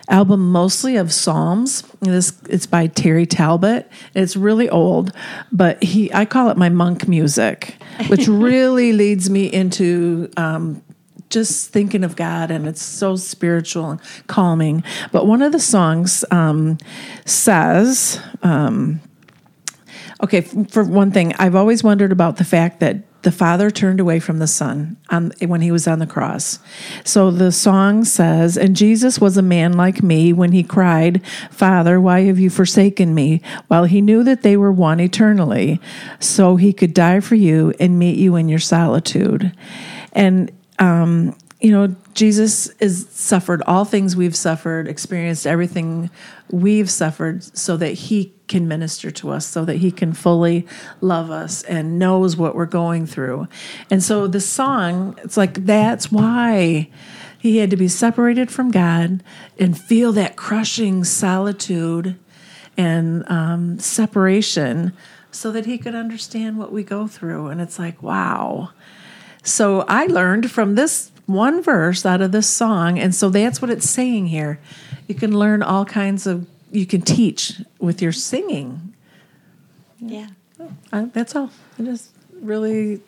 album 0.09 0.51
mostly 0.51 0.95
of 0.95 1.11
psalms. 1.11 1.83
This 1.99 2.33
it's 2.49 2.65
by 2.65 2.87
Terry 2.87 3.25
Talbot. 3.25 3.89
It's 4.15 4.35
really 4.35 4.69
old, 4.69 5.11
but 5.51 5.81
he 5.83 6.13
I 6.13 6.25
call 6.25 6.49
it 6.49 6.57
my 6.57 6.69
monk 6.69 7.07
music, 7.07 7.75
which 8.07 8.27
really 8.27 8.93
leads 8.93 9.29
me 9.29 9.51
into 9.51 10.29
um, 10.37 10.81
just 11.29 11.71
thinking 11.71 12.03
of 12.03 12.15
God, 12.15 12.51
and 12.51 12.67
it's 12.67 12.81
so 12.81 13.15
spiritual 13.15 13.91
and 13.91 14.01
calming. 14.27 14.83
But 15.11 15.27
one 15.27 15.41
of 15.41 15.51
the 15.51 15.59
songs 15.59 16.23
um, 16.31 16.77
says. 17.25 18.19
Um, 18.43 19.01
Okay, 20.23 20.41
for 20.41 20.83
one 20.83 21.11
thing, 21.11 21.33
I've 21.37 21.53
always 21.53 21.83
wondered 21.83 22.11
about 22.11 22.37
the 22.37 22.43
fact 22.43 22.79
that 22.79 23.03
the 23.27 23.31
Father 23.33 23.69
turned 23.69 23.99
away 23.99 24.21
from 24.21 24.39
the 24.39 24.47
Son 24.47 24.95
on, 25.09 25.33
when 25.41 25.59
he 25.59 25.69
was 25.69 25.85
on 25.85 25.99
the 25.99 26.07
cross. 26.07 26.59
So 27.03 27.29
the 27.29 27.51
song 27.51 28.05
says, 28.05 28.55
And 28.55 28.73
Jesus 28.73 29.19
was 29.19 29.35
a 29.35 29.41
man 29.41 29.73
like 29.73 30.01
me 30.01 30.31
when 30.31 30.53
he 30.53 30.63
cried, 30.63 31.21
Father, 31.51 31.99
why 31.99 32.21
have 32.21 32.39
you 32.39 32.49
forsaken 32.49 33.13
me? 33.13 33.41
While 33.67 33.83
he 33.83 33.99
knew 33.99 34.23
that 34.23 34.43
they 34.43 34.55
were 34.55 34.71
one 34.71 35.01
eternally, 35.01 35.81
so 36.21 36.55
he 36.55 36.71
could 36.71 36.93
die 36.93 37.19
for 37.19 37.35
you 37.35 37.73
and 37.81 37.99
meet 37.99 38.17
you 38.17 38.37
in 38.37 38.47
your 38.47 38.59
solitude. 38.59 39.51
And 40.13 40.49
um, 40.79 41.35
you 41.59 41.71
know, 41.71 41.95
Jesus 42.13 42.67
is 42.79 43.07
suffered 43.09 43.63
all 43.65 43.83
things 43.83 44.15
we've 44.15 44.35
suffered, 44.35 44.87
experienced 44.87 45.47
everything 45.47 46.11
we've 46.51 46.89
suffered, 46.89 47.43
so 47.57 47.75
that 47.77 47.93
He 47.93 48.33
can 48.47 48.67
minister 48.67 49.09
to 49.11 49.31
us, 49.31 49.45
so 49.45 49.65
that 49.65 49.77
He 49.77 49.91
can 49.91 50.13
fully 50.13 50.67
love 51.01 51.31
us 51.31 51.63
and 51.63 51.97
knows 51.97 52.37
what 52.37 52.55
we're 52.55 52.67
going 52.67 53.07
through. 53.07 53.47
And 53.89 54.03
so 54.03 54.27
the 54.27 54.39
song, 54.39 55.17
it's 55.23 55.35
like 55.35 55.65
that's 55.65 56.11
why 56.11 56.89
He 57.39 57.57
had 57.57 57.71
to 57.71 57.77
be 57.77 57.87
separated 57.87 58.51
from 58.51 58.69
God 58.69 59.23
and 59.57 59.75
feel 59.77 60.11
that 60.13 60.35
crushing 60.35 61.03
solitude 61.03 62.19
and 62.77 63.27
um, 63.31 63.79
separation, 63.79 64.93
so 65.31 65.51
that 65.51 65.65
He 65.65 65.79
could 65.79 65.95
understand 65.95 66.59
what 66.59 66.71
we 66.71 66.83
go 66.83 67.07
through. 67.07 67.47
And 67.47 67.59
it's 67.61 67.79
like, 67.79 68.03
wow. 68.03 68.69
So 69.41 69.81
I 69.87 70.05
learned 70.05 70.51
from 70.51 70.75
this 70.75 71.11
one 71.27 71.61
verse 71.61 72.05
out 72.05 72.21
of 72.21 72.31
this 72.31 72.49
song, 72.49 72.97
and 72.97 73.13
so 73.13 73.29
that's 73.29 73.61
what 73.61 73.69
it's 73.69 73.89
saying 73.89 74.27
here. 74.27 74.59
You 75.07 75.15
can 75.15 75.37
learn 75.37 75.61
all 75.61 75.85
kinds 75.85 76.25
of, 76.25 76.47
you 76.71 76.85
can 76.85 77.01
teach 77.01 77.61
with 77.79 78.01
your 78.01 78.11
singing. 78.11 78.93
Yeah. 79.99 80.27
Uh, 80.91 81.07
that's 81.13 81.35
all. 81.35 81.51
It 81.77 81.83
just 81.85 82.09
really 82.41 83.01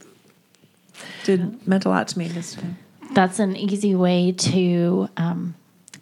did 1.24 1.66
meant 1.68 1.86
a 1.86 1.90
lot 1.90 2.08
to 2.10 2.20
me 2.20 2.28
this 2.28 2.56
time. 2.56 2.78
That's 3.14 3.40
an 3.40 3.56
easy 3.56 3.96
way 3.96 4.34
to 4.34 5.10
um, 5.18 5.56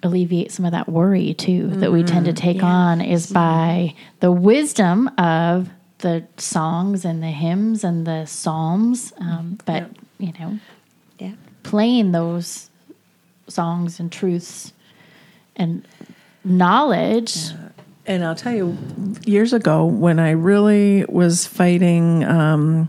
alleviate 0.04 0.52
some 0.52 0.66
of 0.66 0.72
that 0.72 0.90
worry 0.90 1.34
too 1.34 1.68
that 1.68 1.92
we 1.92 2.04
tend 2.04 2.26
to 2.26 2.34
take 2.34 2.64
on 2.64 3.02
is 3.02 3.32
by 3.32 3.96
the 4.20 4.32
wisdom 4.32 5.08
of 5.18 5.70
the 6.00 6.28
songs 6.38 7.06
and 7.06 7.24
the 7.24 7.28
hymns 7.28 7.84
and 7.84 8.06
the 8.06 8.26
psalms. 8.26 9.14
Um, 9.20 9.58
but 9.66 9.90
you 10.20 10.34
know, 10.40 10.60
Yeah. 11.20 11.34
Playing 11.68 12.14
those 12.14 12.70
songs 13.50 14.00
and 14.00 14.10
truths 14.10 14.72
and 15.58 15.86
knowledge. 16.46 17.50
And 18.06 18.24
I'll 18.24 18.36
tell 18.36 18.56
you, 18.56 18.78
years 19.26 19.52
ago 19.52 19.84
when 19.84 20.18
I 20.18 20.32
really 20.32 21.04
was 21.10 21.46
fighting 21.46 22.24
um, 22.24 22.88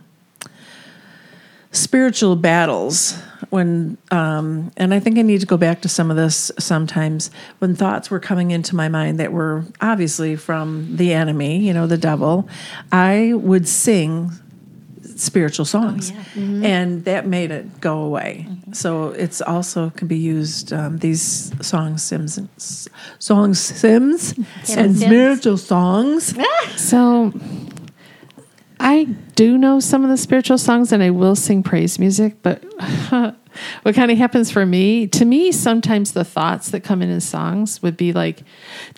spiritual 1.73 2.37
battles, 2.37 3.21
when 3.51 3.99
um, 4.13 4.71
and 4.77 4.95
I 4.95 5.01
think 5.01 5.19
I 5.19 5.23
need 5.23 5.41
to 5.41 5.47
go 5.47 5.57
back 5.57 5.81
to 5.81 5.89
some 5.89 6.09
of 6.09 6.17
this 6.17 6.53
sometimes 6.61 7.33
when 7.59 7.75
thoughts 7.75 8.13
were 8.13 8.21
coming 8.21 8.53
into 8.53 8.77
my 8.77 8.89
mind 8.89 9.19
that 9.19 9.33
were 9.33 9.65
obviously 9.81 10.37
from 10.37 10.97
the 10.97 11.13
enemy, 11.13 11.59
you 11.59 11.75
know, 11.75 11.89
the 11.89 11.99
devil, 11.99 12.49
I 12.93 13.33
would 13.35 13.67
sing 13.67 14.31
spiritual 15.21 15.65
songs, 15.65 16.13
and 16.37 17.05
that 17.05 17.27
made 17.27 17.51
it 17.51 17.81
go 17.81 18.01
away. 18.03 18.47
So 18.73 19.09
it's 19.11 19.41
also 19.41 19.91
can 19.91 20.09
be 20.09 20.17
used 20.17 20.73
um, 20.73 20.99
these 20.99 21.53
songs, 21.67 22.03
sims, 22.03 22.39
and 22.39 22.49
songs, 23.19 23.61
sims, 23.61 24.35
and 24.77 24.97
spiritual 24.97 25.59
songs. 25.59 26.35
So 26.77 27.33
I 28.81 29.09
do 29.39 29.57
know 29.57 29.79
some 29.79 30.03
of 30.03 30.11
the 30.11 30.17
spiritual 30.17 30.59
songs 30.59 30.91
and 30.91 31.01
I 31.01 31.11
will 31.11 31.37
sing 31.37 31.63
praise 31.63 32.01
music, 32.01 32.43
but 32.43 32.61
what 33.83 33.95
kind 33.95 34.11
of 34.11 34.19
happens 34.19 34.51
for 34.51 34.67
me, 34.67 35.07
to 35.07 35.25
me, 35.25 35.53
sometimes 35.53 36.13
the 36.13 36.25
thoughts 36.25 36.71
that 36.71 36.81
come 36.81 37.03
in 37.03 37.09
in 37.09 37.21
songs 37.21 37.81
would 37.81 37.97
be 37.97 38.13
like, 38.13 38.43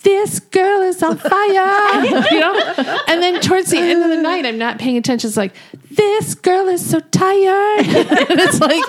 this 0.02 0.40
girl 0.40 0.80
is 0.80 1.02
on 1.02 1.18
fire, 1.18 2.04
you 2.30 2.40
know? 2.40 2.74
And 3.06 3.22
then 3.22 3.40
towards 3.40 3.70
the 3.70 3.78
end 3.78 4.02
of 4.02 4.08
the 4.08 4.22
night, 4.22 4.46
I'm 4.46 4.56
not 4.56 4.78
paying 4.78 4.96
attention. 4.96 5.28
It's 5.28 5.36
like, 5.36 5.54
this 5.90 6.34
girl 6.34 6.68
is 6.68 6.88
so 6.88 7.00
tired. 7.00 7.86
and 7.86 8.40
it's 8.40 8.60
like, 8.60 8.82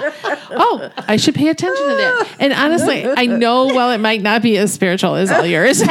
oh, 0.52 0.90
I 1.08 1.18
should 1.18 1.36
pay 1.36 1.50
attention 1.50 1.84
to 1.86 1.96
that. 1.96 2.28
And 2.40 2.54
honestly, 2.54 3.06
I 3.06 3.26
know 3.26 3.66
while 3.66 3.92
it 3.92 3.98
might 3.98 4.22
not 4.22 4.42
be 4.42 4.58
as 4.58 4.72
spiritual 4.72 5.16
as 5.16 5.32
all 5.32 5.46
yours, 5.46 5.82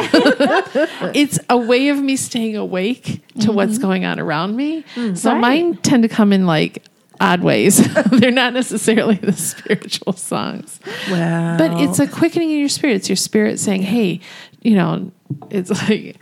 it's 1.13 1.37
a 1.49 1.57
way 1.57 1.89
of 1.89 2.01
me 2.01 2.15
staying 2.15 2.55
awake 2.55 3.03
to 3.03 3.39
mm-hmm. 3.39 3.53
what's 3.53 3.77
going 3.77 4.05
on 4.05 4.19
around 4.19 4.55
me. 4.55 4.83
So 5.13 5.31
Right. 5.31 5.41
Mine 5.51 5.77
tend 5.77 6.03
to 6.03 6.09
come 6.09 6.33
in 6.33 6.45
like 6.45 6.83
odd 7.19 7.41
ways. 7.41 7.77
They're 8.11 8.31
not 8.31 8.53
necessarily 8.53 9.15
the 9.15 9.33
spiritual 9.33 10.13
songs. 10.13 10.79
Wow. 11.09 11.57
But 11.57 11.79
it's 11.81 11.99
a 11.99 12.07
quickening 12.07 12.51
in 12.51 12.59
your 12.59 12.69
spirit. 12.69 12.95
It's 12.95 13.09
your 13.09 13.15
spirit 13.15 13.59
saying, 13.59 13.83
hey, 13.83 14.19
you 14.61 14.75
know, 14.75 15.11
it's 15.49 15.69
like 15.69 16.17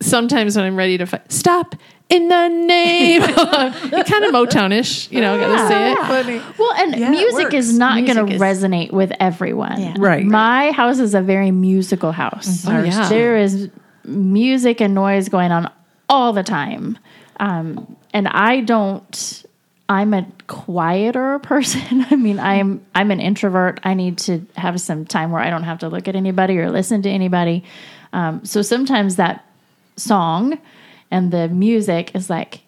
sometimes 0.00 0.56
when 0.56 0.64
I'm 0.66 0.76
ready 0.76 0.98
to 0.98 1.06
fight, 1.06 1.30
stop 1.32 1.74
in 2.08 2.28
the 2.28 2.48
name. 2.48 3.22
kind 3.22 3.34
of 4.24 4.32
Motownish, 4.34 5.10
you 5.12 5.20
know, 5.20 5.38
gotta 5.38 5.68
say 5.68 5.92
it. 5.92 5.98
funny. 5.98 6.42
Well, 6.58 6.72
and 6.74 6.96
Yeah, 6.96 7.10
music 7.10 7.54
is 7.54 7.68
works. 7.68 7.78
not 7.78 8.04
going 8.04 8.26
to 8.26 8.34
is- 8.34 8.40
resonate 8.40 8.90
with 8.92 9.12
everyone. 9.20 9.80
Yeah. 9.80 9.94
Right. 9.98 10.24
My 10.24 10.72
house 10.72 10.98
is 10.98 11.14
a 11.14 11.20
very 11.22 11.50
musical 11.50 12.12
house. 12.12 12.64
Mm-hmm. 12.64 12.76
Oh, 12.76 12.82
yeah. 12.84 13.08
There 13.08 13.36
is 13.36 13.70
music 14.04 14.80
and 14.80 14.94
noise 14.94 15.28
going 15.28 15.52
on 15.52 15.70
all 16.08 16.32
the 16.32 16.42
time. 16.42 16.98
Um, 17.40 17.96
and 18.12 18.28
I 18.28 18.60
don't 18.60 19.44
I'm 19.90 20.14
a 20.14 20.24
quieter 20.46 21.38
person. 21.42 22.06
I 22.08 22.14
mean, 22.14 22.38
I'm 22.38 22.86
I'm 22.94 23.10
an 23.10 23.20
introvert. 23.20 23.80
I 23.82 23.94
need 23.94 24.18
to 24.18 24.46
have 24.56 24.80
some 24.80 25.04
time 25.04 25.32
where 25.32 25.42
I 25.42 25.50
don't 25.50 25.64
have 25.64 25.80
to 25.80 25.88
look 25.88 26.06
at 26.06 26.14
anybody 26.14 26.58
or 26.58 26.70
listen 26.70 27.02
to 27.02 27.10
anybody. 27.10 27.64
Um, 28.12 28.44
so 28.44 28.62
sometimes 28.62 29.16
that 29.16 29.44
song 29.96 30.58
and 31.10 31.32
the 31.32 31.48
music 31.48 32.14
is 32.14 32.30
like, 32.30 32.60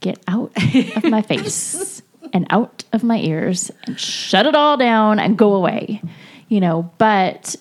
get 0.00 0.18
out 0.26 0.50
of 0.96 1.04
my 1.04 1.22
face 1.30 2.02
and 2.32 2.46
out 2.50 2.84
of 2.92 3.04
my 3.04 3.18
ears 3.18 3.70
and 3.84 3.98
shut 3.98 4.44
it 4.44 4.56
all 4.56 4.76
down 4.76 5.20
and 5.20 5.38
go 5.38 5.54
away. 5.54 6.02
You 6.48 6.60
know, 6.60 6.90
but 6.98 7.54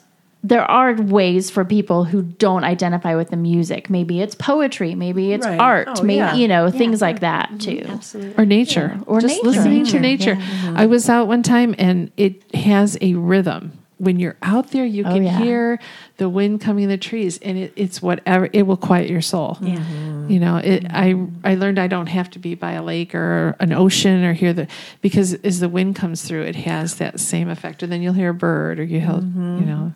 there 0.48 0.70
are 0.70 0.94
ways 0.94 1.50
for 1.50 1.66
people 1.66 2.04
who 2.04 2.22
don't 2.22 2.64
identify 2.64 3.16
with 3.16 3.30
the 3.32 3.36
music. 3.36 3.90
Maybe 3.90 4.22
it's 4.22 4.36
poetry, 4.36 4.94
maybe 4.94 5.34
it's 5.34 5.46
Right. 5.46 5.60
art, 5.60 5.88
Oh, 5.90 6.04
maybe 6.04 6.18
yeah. 6.18 6.36
you 6.36 6.48
know, 6.48 6.70
things 6.70 7.02
like 7.02 7.22
that 7.22 7.48
mm-hmm. 7.50 7.58
too. 7.58 7.86
Absolutely. 7.90 8.36
or 8.38 8.46
nature 8.46 9.00
Or 9.08 9.20
just 9.22 9.36
nature. 9.44 9.48
listening 9.50 9.86
to 9.86 10.00
Nature, 10.00 10.36
nature 10.36 10.42
mm-hmm. 10.42 10.78
i 10.78 10.86
was 10.86 11.10
out 11.10 11.28
one 11.28 11.42
time 11.42 11.74
and 11.80 12.12
it 12.18 12.44
has 12.54 12.96
a 13.02 13.16
rhythm 13.16 13.72
when 13.98 14.20
you're 14.20 14.36
out 14.42 14.72
there 14.72 14.86
you 14.86 15.04
oh, 15.06 15.14
can 15.14 15.24
yeah. 15.24 15.38
hear 15.40 15.80
the 16.18 16.28
wind 16.30 16.60
coming 16.62 16.84
in 16.84 16.90
the 16.90 16.98
trees 16.98 17.38
and 17.40 17.58
it, 17.58 17.74
it's 17.76 18.02
whatever 18.02 18.50
it 18.52 18.64
will 18.68 18.78
quiet 18.78 19.10
your 19.10 19.22
soul 19.22 19.58
Yeah. 19.62 19.78
Mm-hmm. 19.78 20.30
you 20.32 20.40
know 20.40 20.58
it, 20.58 20.86
i 20.92 21.16
i 21.44 21.56
learned 21.56 21.80
i 21.80 21.88
don't 21.88 22.08
have 22.08 22.30
to 22.32 22.40
be 22.40 22.56
by 22.56 22.74
a 22.74 22.84
lake 22.84 23.16
or 23.16 23.56
an 23.60 23.72
ocean 23.74 24.24
or 24.24 24.34
hear 24.34 24.54
the 24.54 24.68
because 25.02 25.34
as 25.50 25.60
the 25.60 25.70
wind 25.70 25.96
comes 25.96 26.24
through 26.24 26.44
it 26.44 26.56
has 26.58 26.96
that 26.98 27.20
same 27.20 27.50
effect 27.50 27.82
and 27.84 27.92
then 27.92 28.02
you'll 28.02 28.14
hear 28.22 28.30
a 28.30 28.34
bird 28.34 28.80
or 28.80 28.84
you 28.84 29.00
hear 29.00 29.16
you 29.16 29.66
know 29.72 29.94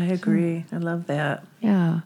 I 0.00 0.06
agree. 0.12 0.64
I 0.72 0.76
love 0.76 1.06
that. 1.06 1.44
Yeah. 1.60 2.00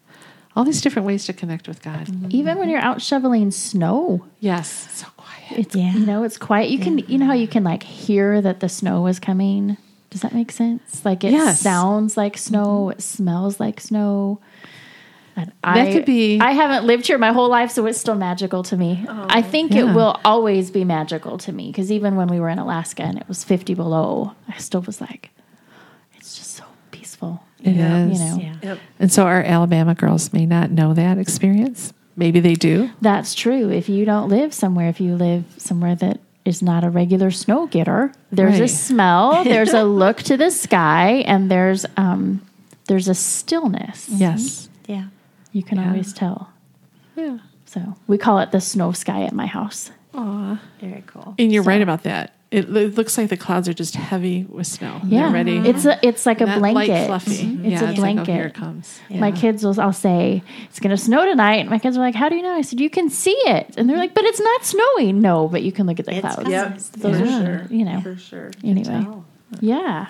All 0.57 0.65
these 0.65 0.81
different 0.81 1.07
ways 1.07 1.27
to 1.27 1.33
connect 1.33 1.67
with 1.67 1.83
God. 1.83 2.07
Mm-hmm. 2.07 2.29
Even 2.31 2.59
when 2.59 2.69
you're 2.69 2.81
out 2.81 3.03
shoveling 3.03 3.51
snow, 3.51 4.25
Yes. 4.41 4.89
So 4.93 5.07
quiet. 5.17 5.59
it's 5.59 5.75
you 5.77 5.99
know 6.07 6.23
it's 6.23 6.37
quiet. 6.39 6.71
You 6.71 6.79
can 6.79 6.99
you 6.99 7.19
know 7.19 7.27
how 7.27 7.33
you 7.33 7.49
can 7.49 7.65
like 7.65 7.83
hear 7.83 8.41
that 8.41 8.61
the 8.61 8.69
snow 8.69 9.07
is 9.09 9.19
coming. 9.19 9.77
Does 10.11 10.21
that 10.21 10.33
make 10.33 10.53
sense? 10.53 11.05
Like 11.05 11.25
it 11.25 11.33
Yes. 11.33 11.61
sounds 11.61 12.17
like 12.17 12.37
snow. 12.39 12.87
Mm-hmm. 12.87 12.99
It 12.99 13.03
smells 13.03 13.59
like 13.59 13.81
snow. 13.81 14.41
And 15.37 15.51
I, 15.65 15.91
could 15.93 16.05
be- 16.05 16.39
I 16.41 16.53
haven't 16.53 16.87
lived 16.87 17.09
here 17.09 17.19
my 17.19 17.33
whole 17.33 17.49
life, 17.49 17.73
so 17.73 17.85
it's 17.87 17.99
still 17.99 18.15
magical 18.15 18.63
to 18.63 18.77
me. 18.77 19.05
Oh, 19.09 19.27
I 19.29 19.43
think 19.43 19.73
yeah. 19.75 19.81
it 19.91 19.93
will 19.93 20.21
always 20.25 20.71
be 20.71 20.85
magical 20.85 21.39
to 21.39 21.51
me 21.51 21.67
because 21.73 21.91
even 21.91 22.15
when 22.15 22.29
we 22.29 22.39
were 22.39 22.49
in 22.49 22.61
Alaska 22.61 23.03
and 23.03 23.19
it 23.19 23.27
was 23.27 23.43
50 23.43 23.75
below, 23.75 24.33
I 24.49 24.59
still 24.59 24.83
was 24.83 25.01
like, 25.01 25.31
it's 26.17 26.37
just 26.39 26.53
so 26.53 26.63
peaceful. 26.93 27.43
It 27.65 27.75
Yeah. 27.77 28.07
is. 28.07 28.21
You 28.21 28.27
know, 28.27 28.37
Yeah. 28.39 28.55
Yep. 28.63 28.79
And 29.01 29.13
so 29.13 29.25
our 29.27 29.43
Alabama 29.43 29.95
girls 29.95 30.33
may 30.33 30.47
not 30.47 30.71
know 30.71 30.95
that 30.95 31.19
experience. 31.19 31.93
Maybe 32.17 32.39
they 32.39 32.55
do. 32.55 32.91
That's 33.01 33.35
true. 33.35 33.71
If 33.71 33.89
you 33.89 34.05
don't 34.05 34.29
live 34.29 34.55
somewhere, 34.55 34.89
if 34.89 35.01
you 35.01 35.17
live 35.17 35.45
somewhere 35.57 35.97
that 35.97 36.21
is 36.45 36.63
not 36.63 36.85
a 36.85 36.91
regular 36.91 37.31
snow 37.33 37.67
getter, 37.67 38.13
there's 38.31 38.61
a 38.61 38.69
smell, 38.69 39.43
there's 39.53 39.73
a 39.73 39.83
look 39.83 40.19
to 40.25 40.37
the 40.37 40.51
sky, 40.51 41.25
and 41.27 41.51
there's 41.51 41.85
um 41.97 42.43
there's 42.87 43.09
a 43.09 43.15
stillness. 43.15 44.09
Yes. 44.11 44.69
Yeah. 44.87 45.07
You 45.53 45.63
can 45.63 45.79
Yeah. 45.79 45.89
always 45.89 46.13
tell. 46.13 46.51
Yeah. 47.17 47.39
So 47.65 47.95
we 48.07 48.19
call 48.19 48.39
it 48.41 48.53
the 48.53 48.61
snow 48.61 48.93
sky 48.93 49.23
at 49.25 49.33
my 49.33 49.47
house. 49.47 49.91
Aw. 50.15 50.61
Very 50.81 51.03
cool. 51.07 51.35
And 51.39 51.51
you're 51.51 51.63
right 51.65 51.81
about 51.83 52.03
that. 52.05 52.34
It, 52.55 52.75
it 52.77 52.95
looks 52.95 53.19
like 53.19 53.31
the 53.31 53.37
clouds 53.37 53.69
are 53.69 53.75
just 53.75 53.97
heavy 53.97 54.45
with 54.45 54.67
snow. 54.69 55.01
Yeah, 55.05 55.25
They're 55.25 55.33
ready. 55.33 55.57
It's 55.59 55.85
a 55.85 55.99
it's 56.07 56.25
like 56.25 56.41
a 56.41 56.47
blanket. 56.47 56.89
light 56.91 57.07
fluffy. 57.07 57.31
Mhm. 57.45 57.65
It's 57.65 57.83
yeah, 57.83 57.89
a 57.89 57.91
it's 57.91 57.99
like, 57.99 58.13
oh, 58.13 58.15
blanket. 58.15 58.33
here 58.33 58.45
it 58.47 58.55
comes. 58.55 59.01
My 59.11 59.33
kids 59.33 59.65
will 59.65 59.81
I'll 59.81 59.93
say 59.93 60.43
it's 60.67 60.79
going 60.79 60.91
to 60.91 60.97
snow 60.97 61.25
tonight. 61.25 61.57
And 61.57 61.69
my 61.71 61.79
kids 61.81 61.97
are 61.97 62.01
like, 62.01 62.15
"How 62.15 62.29
do 62.29 62.37
you 62.37 62.43
know?" 62.43 62.55
I 62.55 62.61
said, 62.63 62.79
"You 62.81 62.91
can 62.91 63.11
see 63.11 63.37
it." 63.47 63.75
And 63.77 63.91
they're 63.91 63.97
like, 63.97 64.15
"But 64.15 64.25
it's 64.25 64.41
not 64.41 64.65
snowing." 64.65 65.21
No, 65.21 65.49
but 65.49 65.63
you 65.65 65.73
can 65.73 65.87
look 65.89 65.99
at 65.99 66.07
the 66.07 66.13
It's 66.13 66.21
clouds. 66.21 66.37
coming. 66.37 66.53
Yep. 66.53 66.79
Those 66.79 67.19
for 67.19 67.25
are, 67.25 67.27
sure. 67.27 67.67
you 67.77 67.85
know. 67.85 68.01
For 68.03 68.17
sure. 68.17 68.51
Anyway, 68.63 69.07
yeah. 69.61 70.07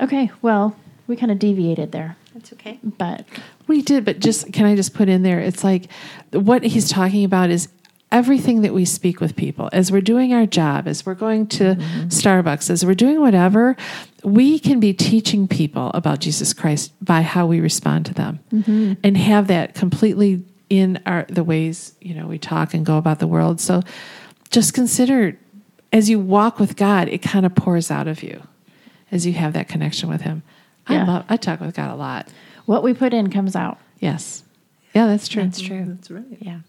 Okay, 0.00 0.30
well, 0.42 0.74
we 1.06 1.14
kind 1.16 1.30
of 1.30 1.38
deviated 1.38 1.92
there, 1.92 2.16
That's 2.34 2.52
okay. 2.54 2.80
but 2.82 3.24
We 3.68 3.82
did, 3.82 4.04
but 4.04 4.18
just 4.18 4.52
can 4.52 4.66
I 4.66 4.74
just 4.74 4.94
put 4.94 5.08
in 5.08 5.22
there? 5.22 5.38
It's 5.38 5.62
like 5.62 5.86
what 6.32 6.64
he's 6.64 6.88
talking 6.90 7.24
about 7.24 7.50
is 7.50 7.68
everything 8.12 8.60
that 8.60 8.74
we 8.74 8.84
speak 8.84 9.20
with 9.20 9.34
people 9.34 9.68
as 9.72 9.90
we're 9.90 10.00
doing 10.00 10.32
our 10.32 10.46
job, 10.46 10.86
as 10.86 11.04
we're 11.04 11.14
going 11.14 11.46
to 11.46 11.74
mm-hmm. 11.74 12.06
Starbucks, 12.08 12.70
as 12.70 12.84
we're 12.86 12.94
doing 12.94 13.20
whatever, 13.20 13.74
we 14.22 14.58
can 14.58 14.78
be 14.78 14.92
teaching 14.92 15.48
people 15.48 15.90
about 15.94 16.20
Jesus 16.20 16.52
Christ 16.52 16.92
by 17.00 17.22
how 17.22 17.46
we 17.46 17.58
respond 17.58 18.06
to 18.06 18.14
them 18.14 18.38
mm-hmm. 18.52 18.92
and 19.02 19.16
have 19.16 19.48
that 19.48 19.74
completely 19.74 20.44
in 20.68 21.02
our 21.06 21.26
the 21.28 21.42
ways, 21.42 21.94
you 22.00 22.14
know, 22.14 22.26
we 22.26 22.38
talk 22.38 22.72
and 22.72 22.86
go 22.86 22.98
about 22.98 23.18
the 23.18 23.26
world. 23.26 23.60
So 23.60 23.82
just 24.50 24.74
consider 24.74 25.38
as 25.92 26.08
you 26.08 26.18
walk 26.18 26.58
with 26.58 26.76
God, 26.76 27.08
it 27.08 27.22
kind 27.22 27.44
of 27.44 27.54
pours 27.54 27.90
out 27.90 28.08
of 28.08 28.22
you 28.22 28.42
as 29.10 29.26
you 29.26 29.32
have 29.34 29.52
that 29.54 29.68
connection 29.68 30.08
with 30.08 30.22
him. 30.22 30.42
I 30.86 31.02
love 31.04 31.24
I 31.28 31.36
talk 31.36 31.60
with 31.60 31.74
God 31.74 31.90
a 31.90 31.96
lot. 31.96 32.28
what 32.66 32.82
we 32.82 32.94
put 32.94 33.12
in 33.14 33.30
comes 33.30 33.56
out. 33.56 33.78
Yes. 33.98 34.44
Yeah, 34.94 35.06
that's 35.06 35.28
true. 35.28 35.42
That's 35.42 35.60
true. 35.60 35.84
That's 35.86 36.10
right. 36.10 36.24
Yeah. 36.40 36.60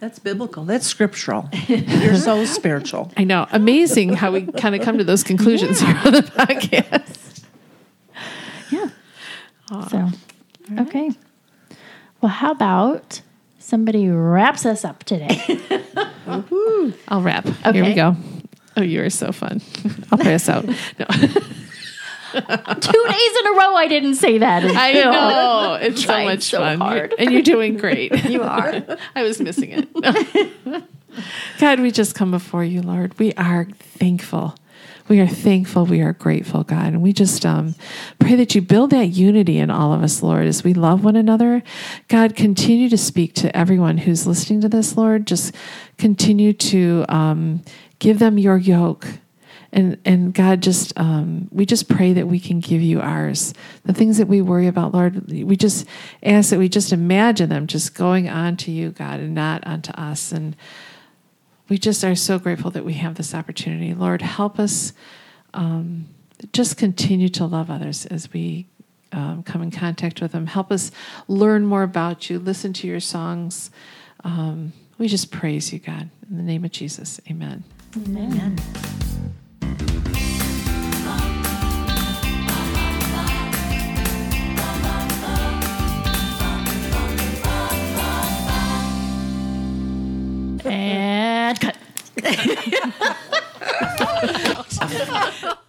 That's 0.00 0.18
biblical. 0.18 0.64
That's 0.64 0.86
scriptural. 0.86 1.48
You're 1.68 2.16
so 2.16 2.44
spiritual. 2.46 3.12
I 3.18 3.24
know. 3.24 3.46
Amazing 3.52 4.14
how 4.14 4.32
we 4.32 4.46
kind 4.46 4.74
of 4.74 4.80
come 4.80 4.96
to 4.96 5.04
those 5.04 5.22
conclusions 5.22 5.80
here 5.80 6.00
on 6.04 6.12
the 6.14 6.22
podcast. 6.22 7.44
Yeah. 8.70 8.88
So, 9.88 10.08
okay. 10.80 11.10
Well, 12.20 12.32
how 12.32 12.50
about 12.50 13.20
somebody 13.58 14.08
wraps 14.08 14.64
us 14.64 14.84
up 14.84 15.04
today? 15.04 15.60
I'll 17.08 17.20
wrap. 17.20 17.46
Here 17.72 17.84
we 17.84 17.94
go. 17.94 18.16
Oh, 18.76 18.82
you 18.82 19.02
are 19.02 19.10
so 19.10 19.32
fun. 19.32 19.60
I'll 20.12 20.18
pray 20.18 20.34
us 20.34 20.48
out. 20.48 20.64
No. 20.98 21.06
Two 22.32 23.04
days 23.08 23.36
in 23.40 23.46
a 23.46 23.52
row, 23.52 23.74
I 23.74 23.86
didn't 23.88 24.14
say 24.16 24.38
that. 24.38 24.64
I 24.64 24.92
Still. 24.92 25.12
know. 25.12 25.78
It's 25.82 26.04
so 26.04 26.24
much 26.24 26.42
so 26.42 26.58
fun. 26.58 26.80
hard. 26.80 27.14
And 27.18 27.32
you're 27.32 27.42
doing 27.42 27.76
great. 27.76 28.24
You 28.24 28.42
are. 28.42 28.82
I 29.14 29.22
was 29.22 29.40
missing 29.40 29.70
it. 29.72 30.84
God, 31.58 31.80
we 31.80 31.90
just 31.90 32.14
come 32.14 32.30
before 32.30 32.64
you, 32.64 32.82
Lord. 32.82 33.18
We 33.18 33.32
are 33.34 33.66
thankful. 33.78 34.54
We 35.08 35.18
are 35.18 35.26
thankful. 35.26 35.86
We 35.86 36.02
are 36.02 36.12
grateful, 36.12 36.62
God. 36.62 36.86
And 36.86 37.02
we 37.02 37.12
just 37.12 37.44
um, 37.44 37.74
pray 38.20 38.36
that 38.36 38.54
you 38.54 38.62
build 38.62 38.90
that 38.90 39.06
unity 39.06 39.58
in 39.58 39.68
all 39.68 39.92
of 39.92 40.04
us, 40.04 40.22
Lord, 40.22 40.46
as 40.46 40.62
we 40.62 40.72
love 40.72 41.02
one 41.02 41.16
another. 41.16 41.64
God, 42.06 42.36
continue 42.36 42.88
to 42.88 42.96
speak 42.96 43.34
to 43.34 43.54
everyone 43.56 43.98
who's 43.98 44.24
listening 44.28 44.60
to 44.60 44.68
this, 44.68 44.96
Lord. 44.96 45.26
Just 45.26 45.52
continue 45.98 46.52
to 46.52 47.04
um, 47.08 47.62
give 47.98 48.20
them 48.20 48.38
your 48.38 48.56
yoke. 48.56 49.06
And, 49.72 49.98
and 50.04 50.34
God, 50.34 50.62
just 50.62 50.98
um, 50.98 51.48
we 51.52 51.64
just 51.64 51.88
pray 51.88 52.12
that 52.12 52.26
we 52.26 52.40
can 52.40 52.60
give 52.60 52.82
you 52.82 53.00
ours. 53.00 53.54
The 53.84 53.92
things 53.92 54.18
that 54.18 54.26
we 54.26 54.42
worry 54.42 54.66
about, 54.66 54.92
Lord, 54.92 55.30
we 55.30 55.56
just 55.56 55.86
ask 56.22 56.50
that 56.50 56.58
we 56.58 56.68
just 56.68 56.92
imagine 56.92 57.48
them 57.48 57.66
just 57.66 57.94
going 57.94 58.28
on 58.28 58.56
to 58.58 58.72
you, 58.72 58.90
God, 58.90 59.20
and 59.20 59.34
not 59.34 59.64
onto 59.66 59.92
us. 59.92 60.32
And 60.32 60.56
we 61.68 61.78
just 61.78 62.02
are 62.02 62.16
so 62.16 62.38
grateful 62.38 62.72
that 62.72 62.84
we 62.84 62.94
have 62.94 63.14
this 63.14 63.34
opportunity. 63.34 63.94
Lord, 63.94 64.22
help 64.22 64.58
us 64.58 64.92
um, 65.54 66.06
just 66.52 66.76
continue 66.76 67.28
to 67.28 67.46
love 67.46 67.70
others 67.70 68.06
as 68.06 68.32
we 68.32 68.66
um, 69.12 69.42
come 69.42 69.62
in 69.62 69.70
contact 69.70 70.20
with 70.20 70.32
them. 70.32 70.46
Help 70.46 70.72
us 70.72 70.90
learn 71.28 71.64
more 71.66 71.82
about 71.82 72.28
you, 72.28 72.38
listen 72.38 72.72
to 72.74 72.86
your 72.86 73.00
songs. 73.00 73.70
Um, 74.24 74.72
we 74.98 75.08
just 75.08 75.30
praise 75.30 75.72
you, 75.72 75.78
God. 75.78 76.10
In 76.28 76.36
the 76.36 76.42
name 76.42 76.64
of 76.64 76.72
Jesus, 76.72 77.20
amen. 77.28 77.64
Amen. 77.96 78.38
And 78.38 78.99
cut. 92.34 93.20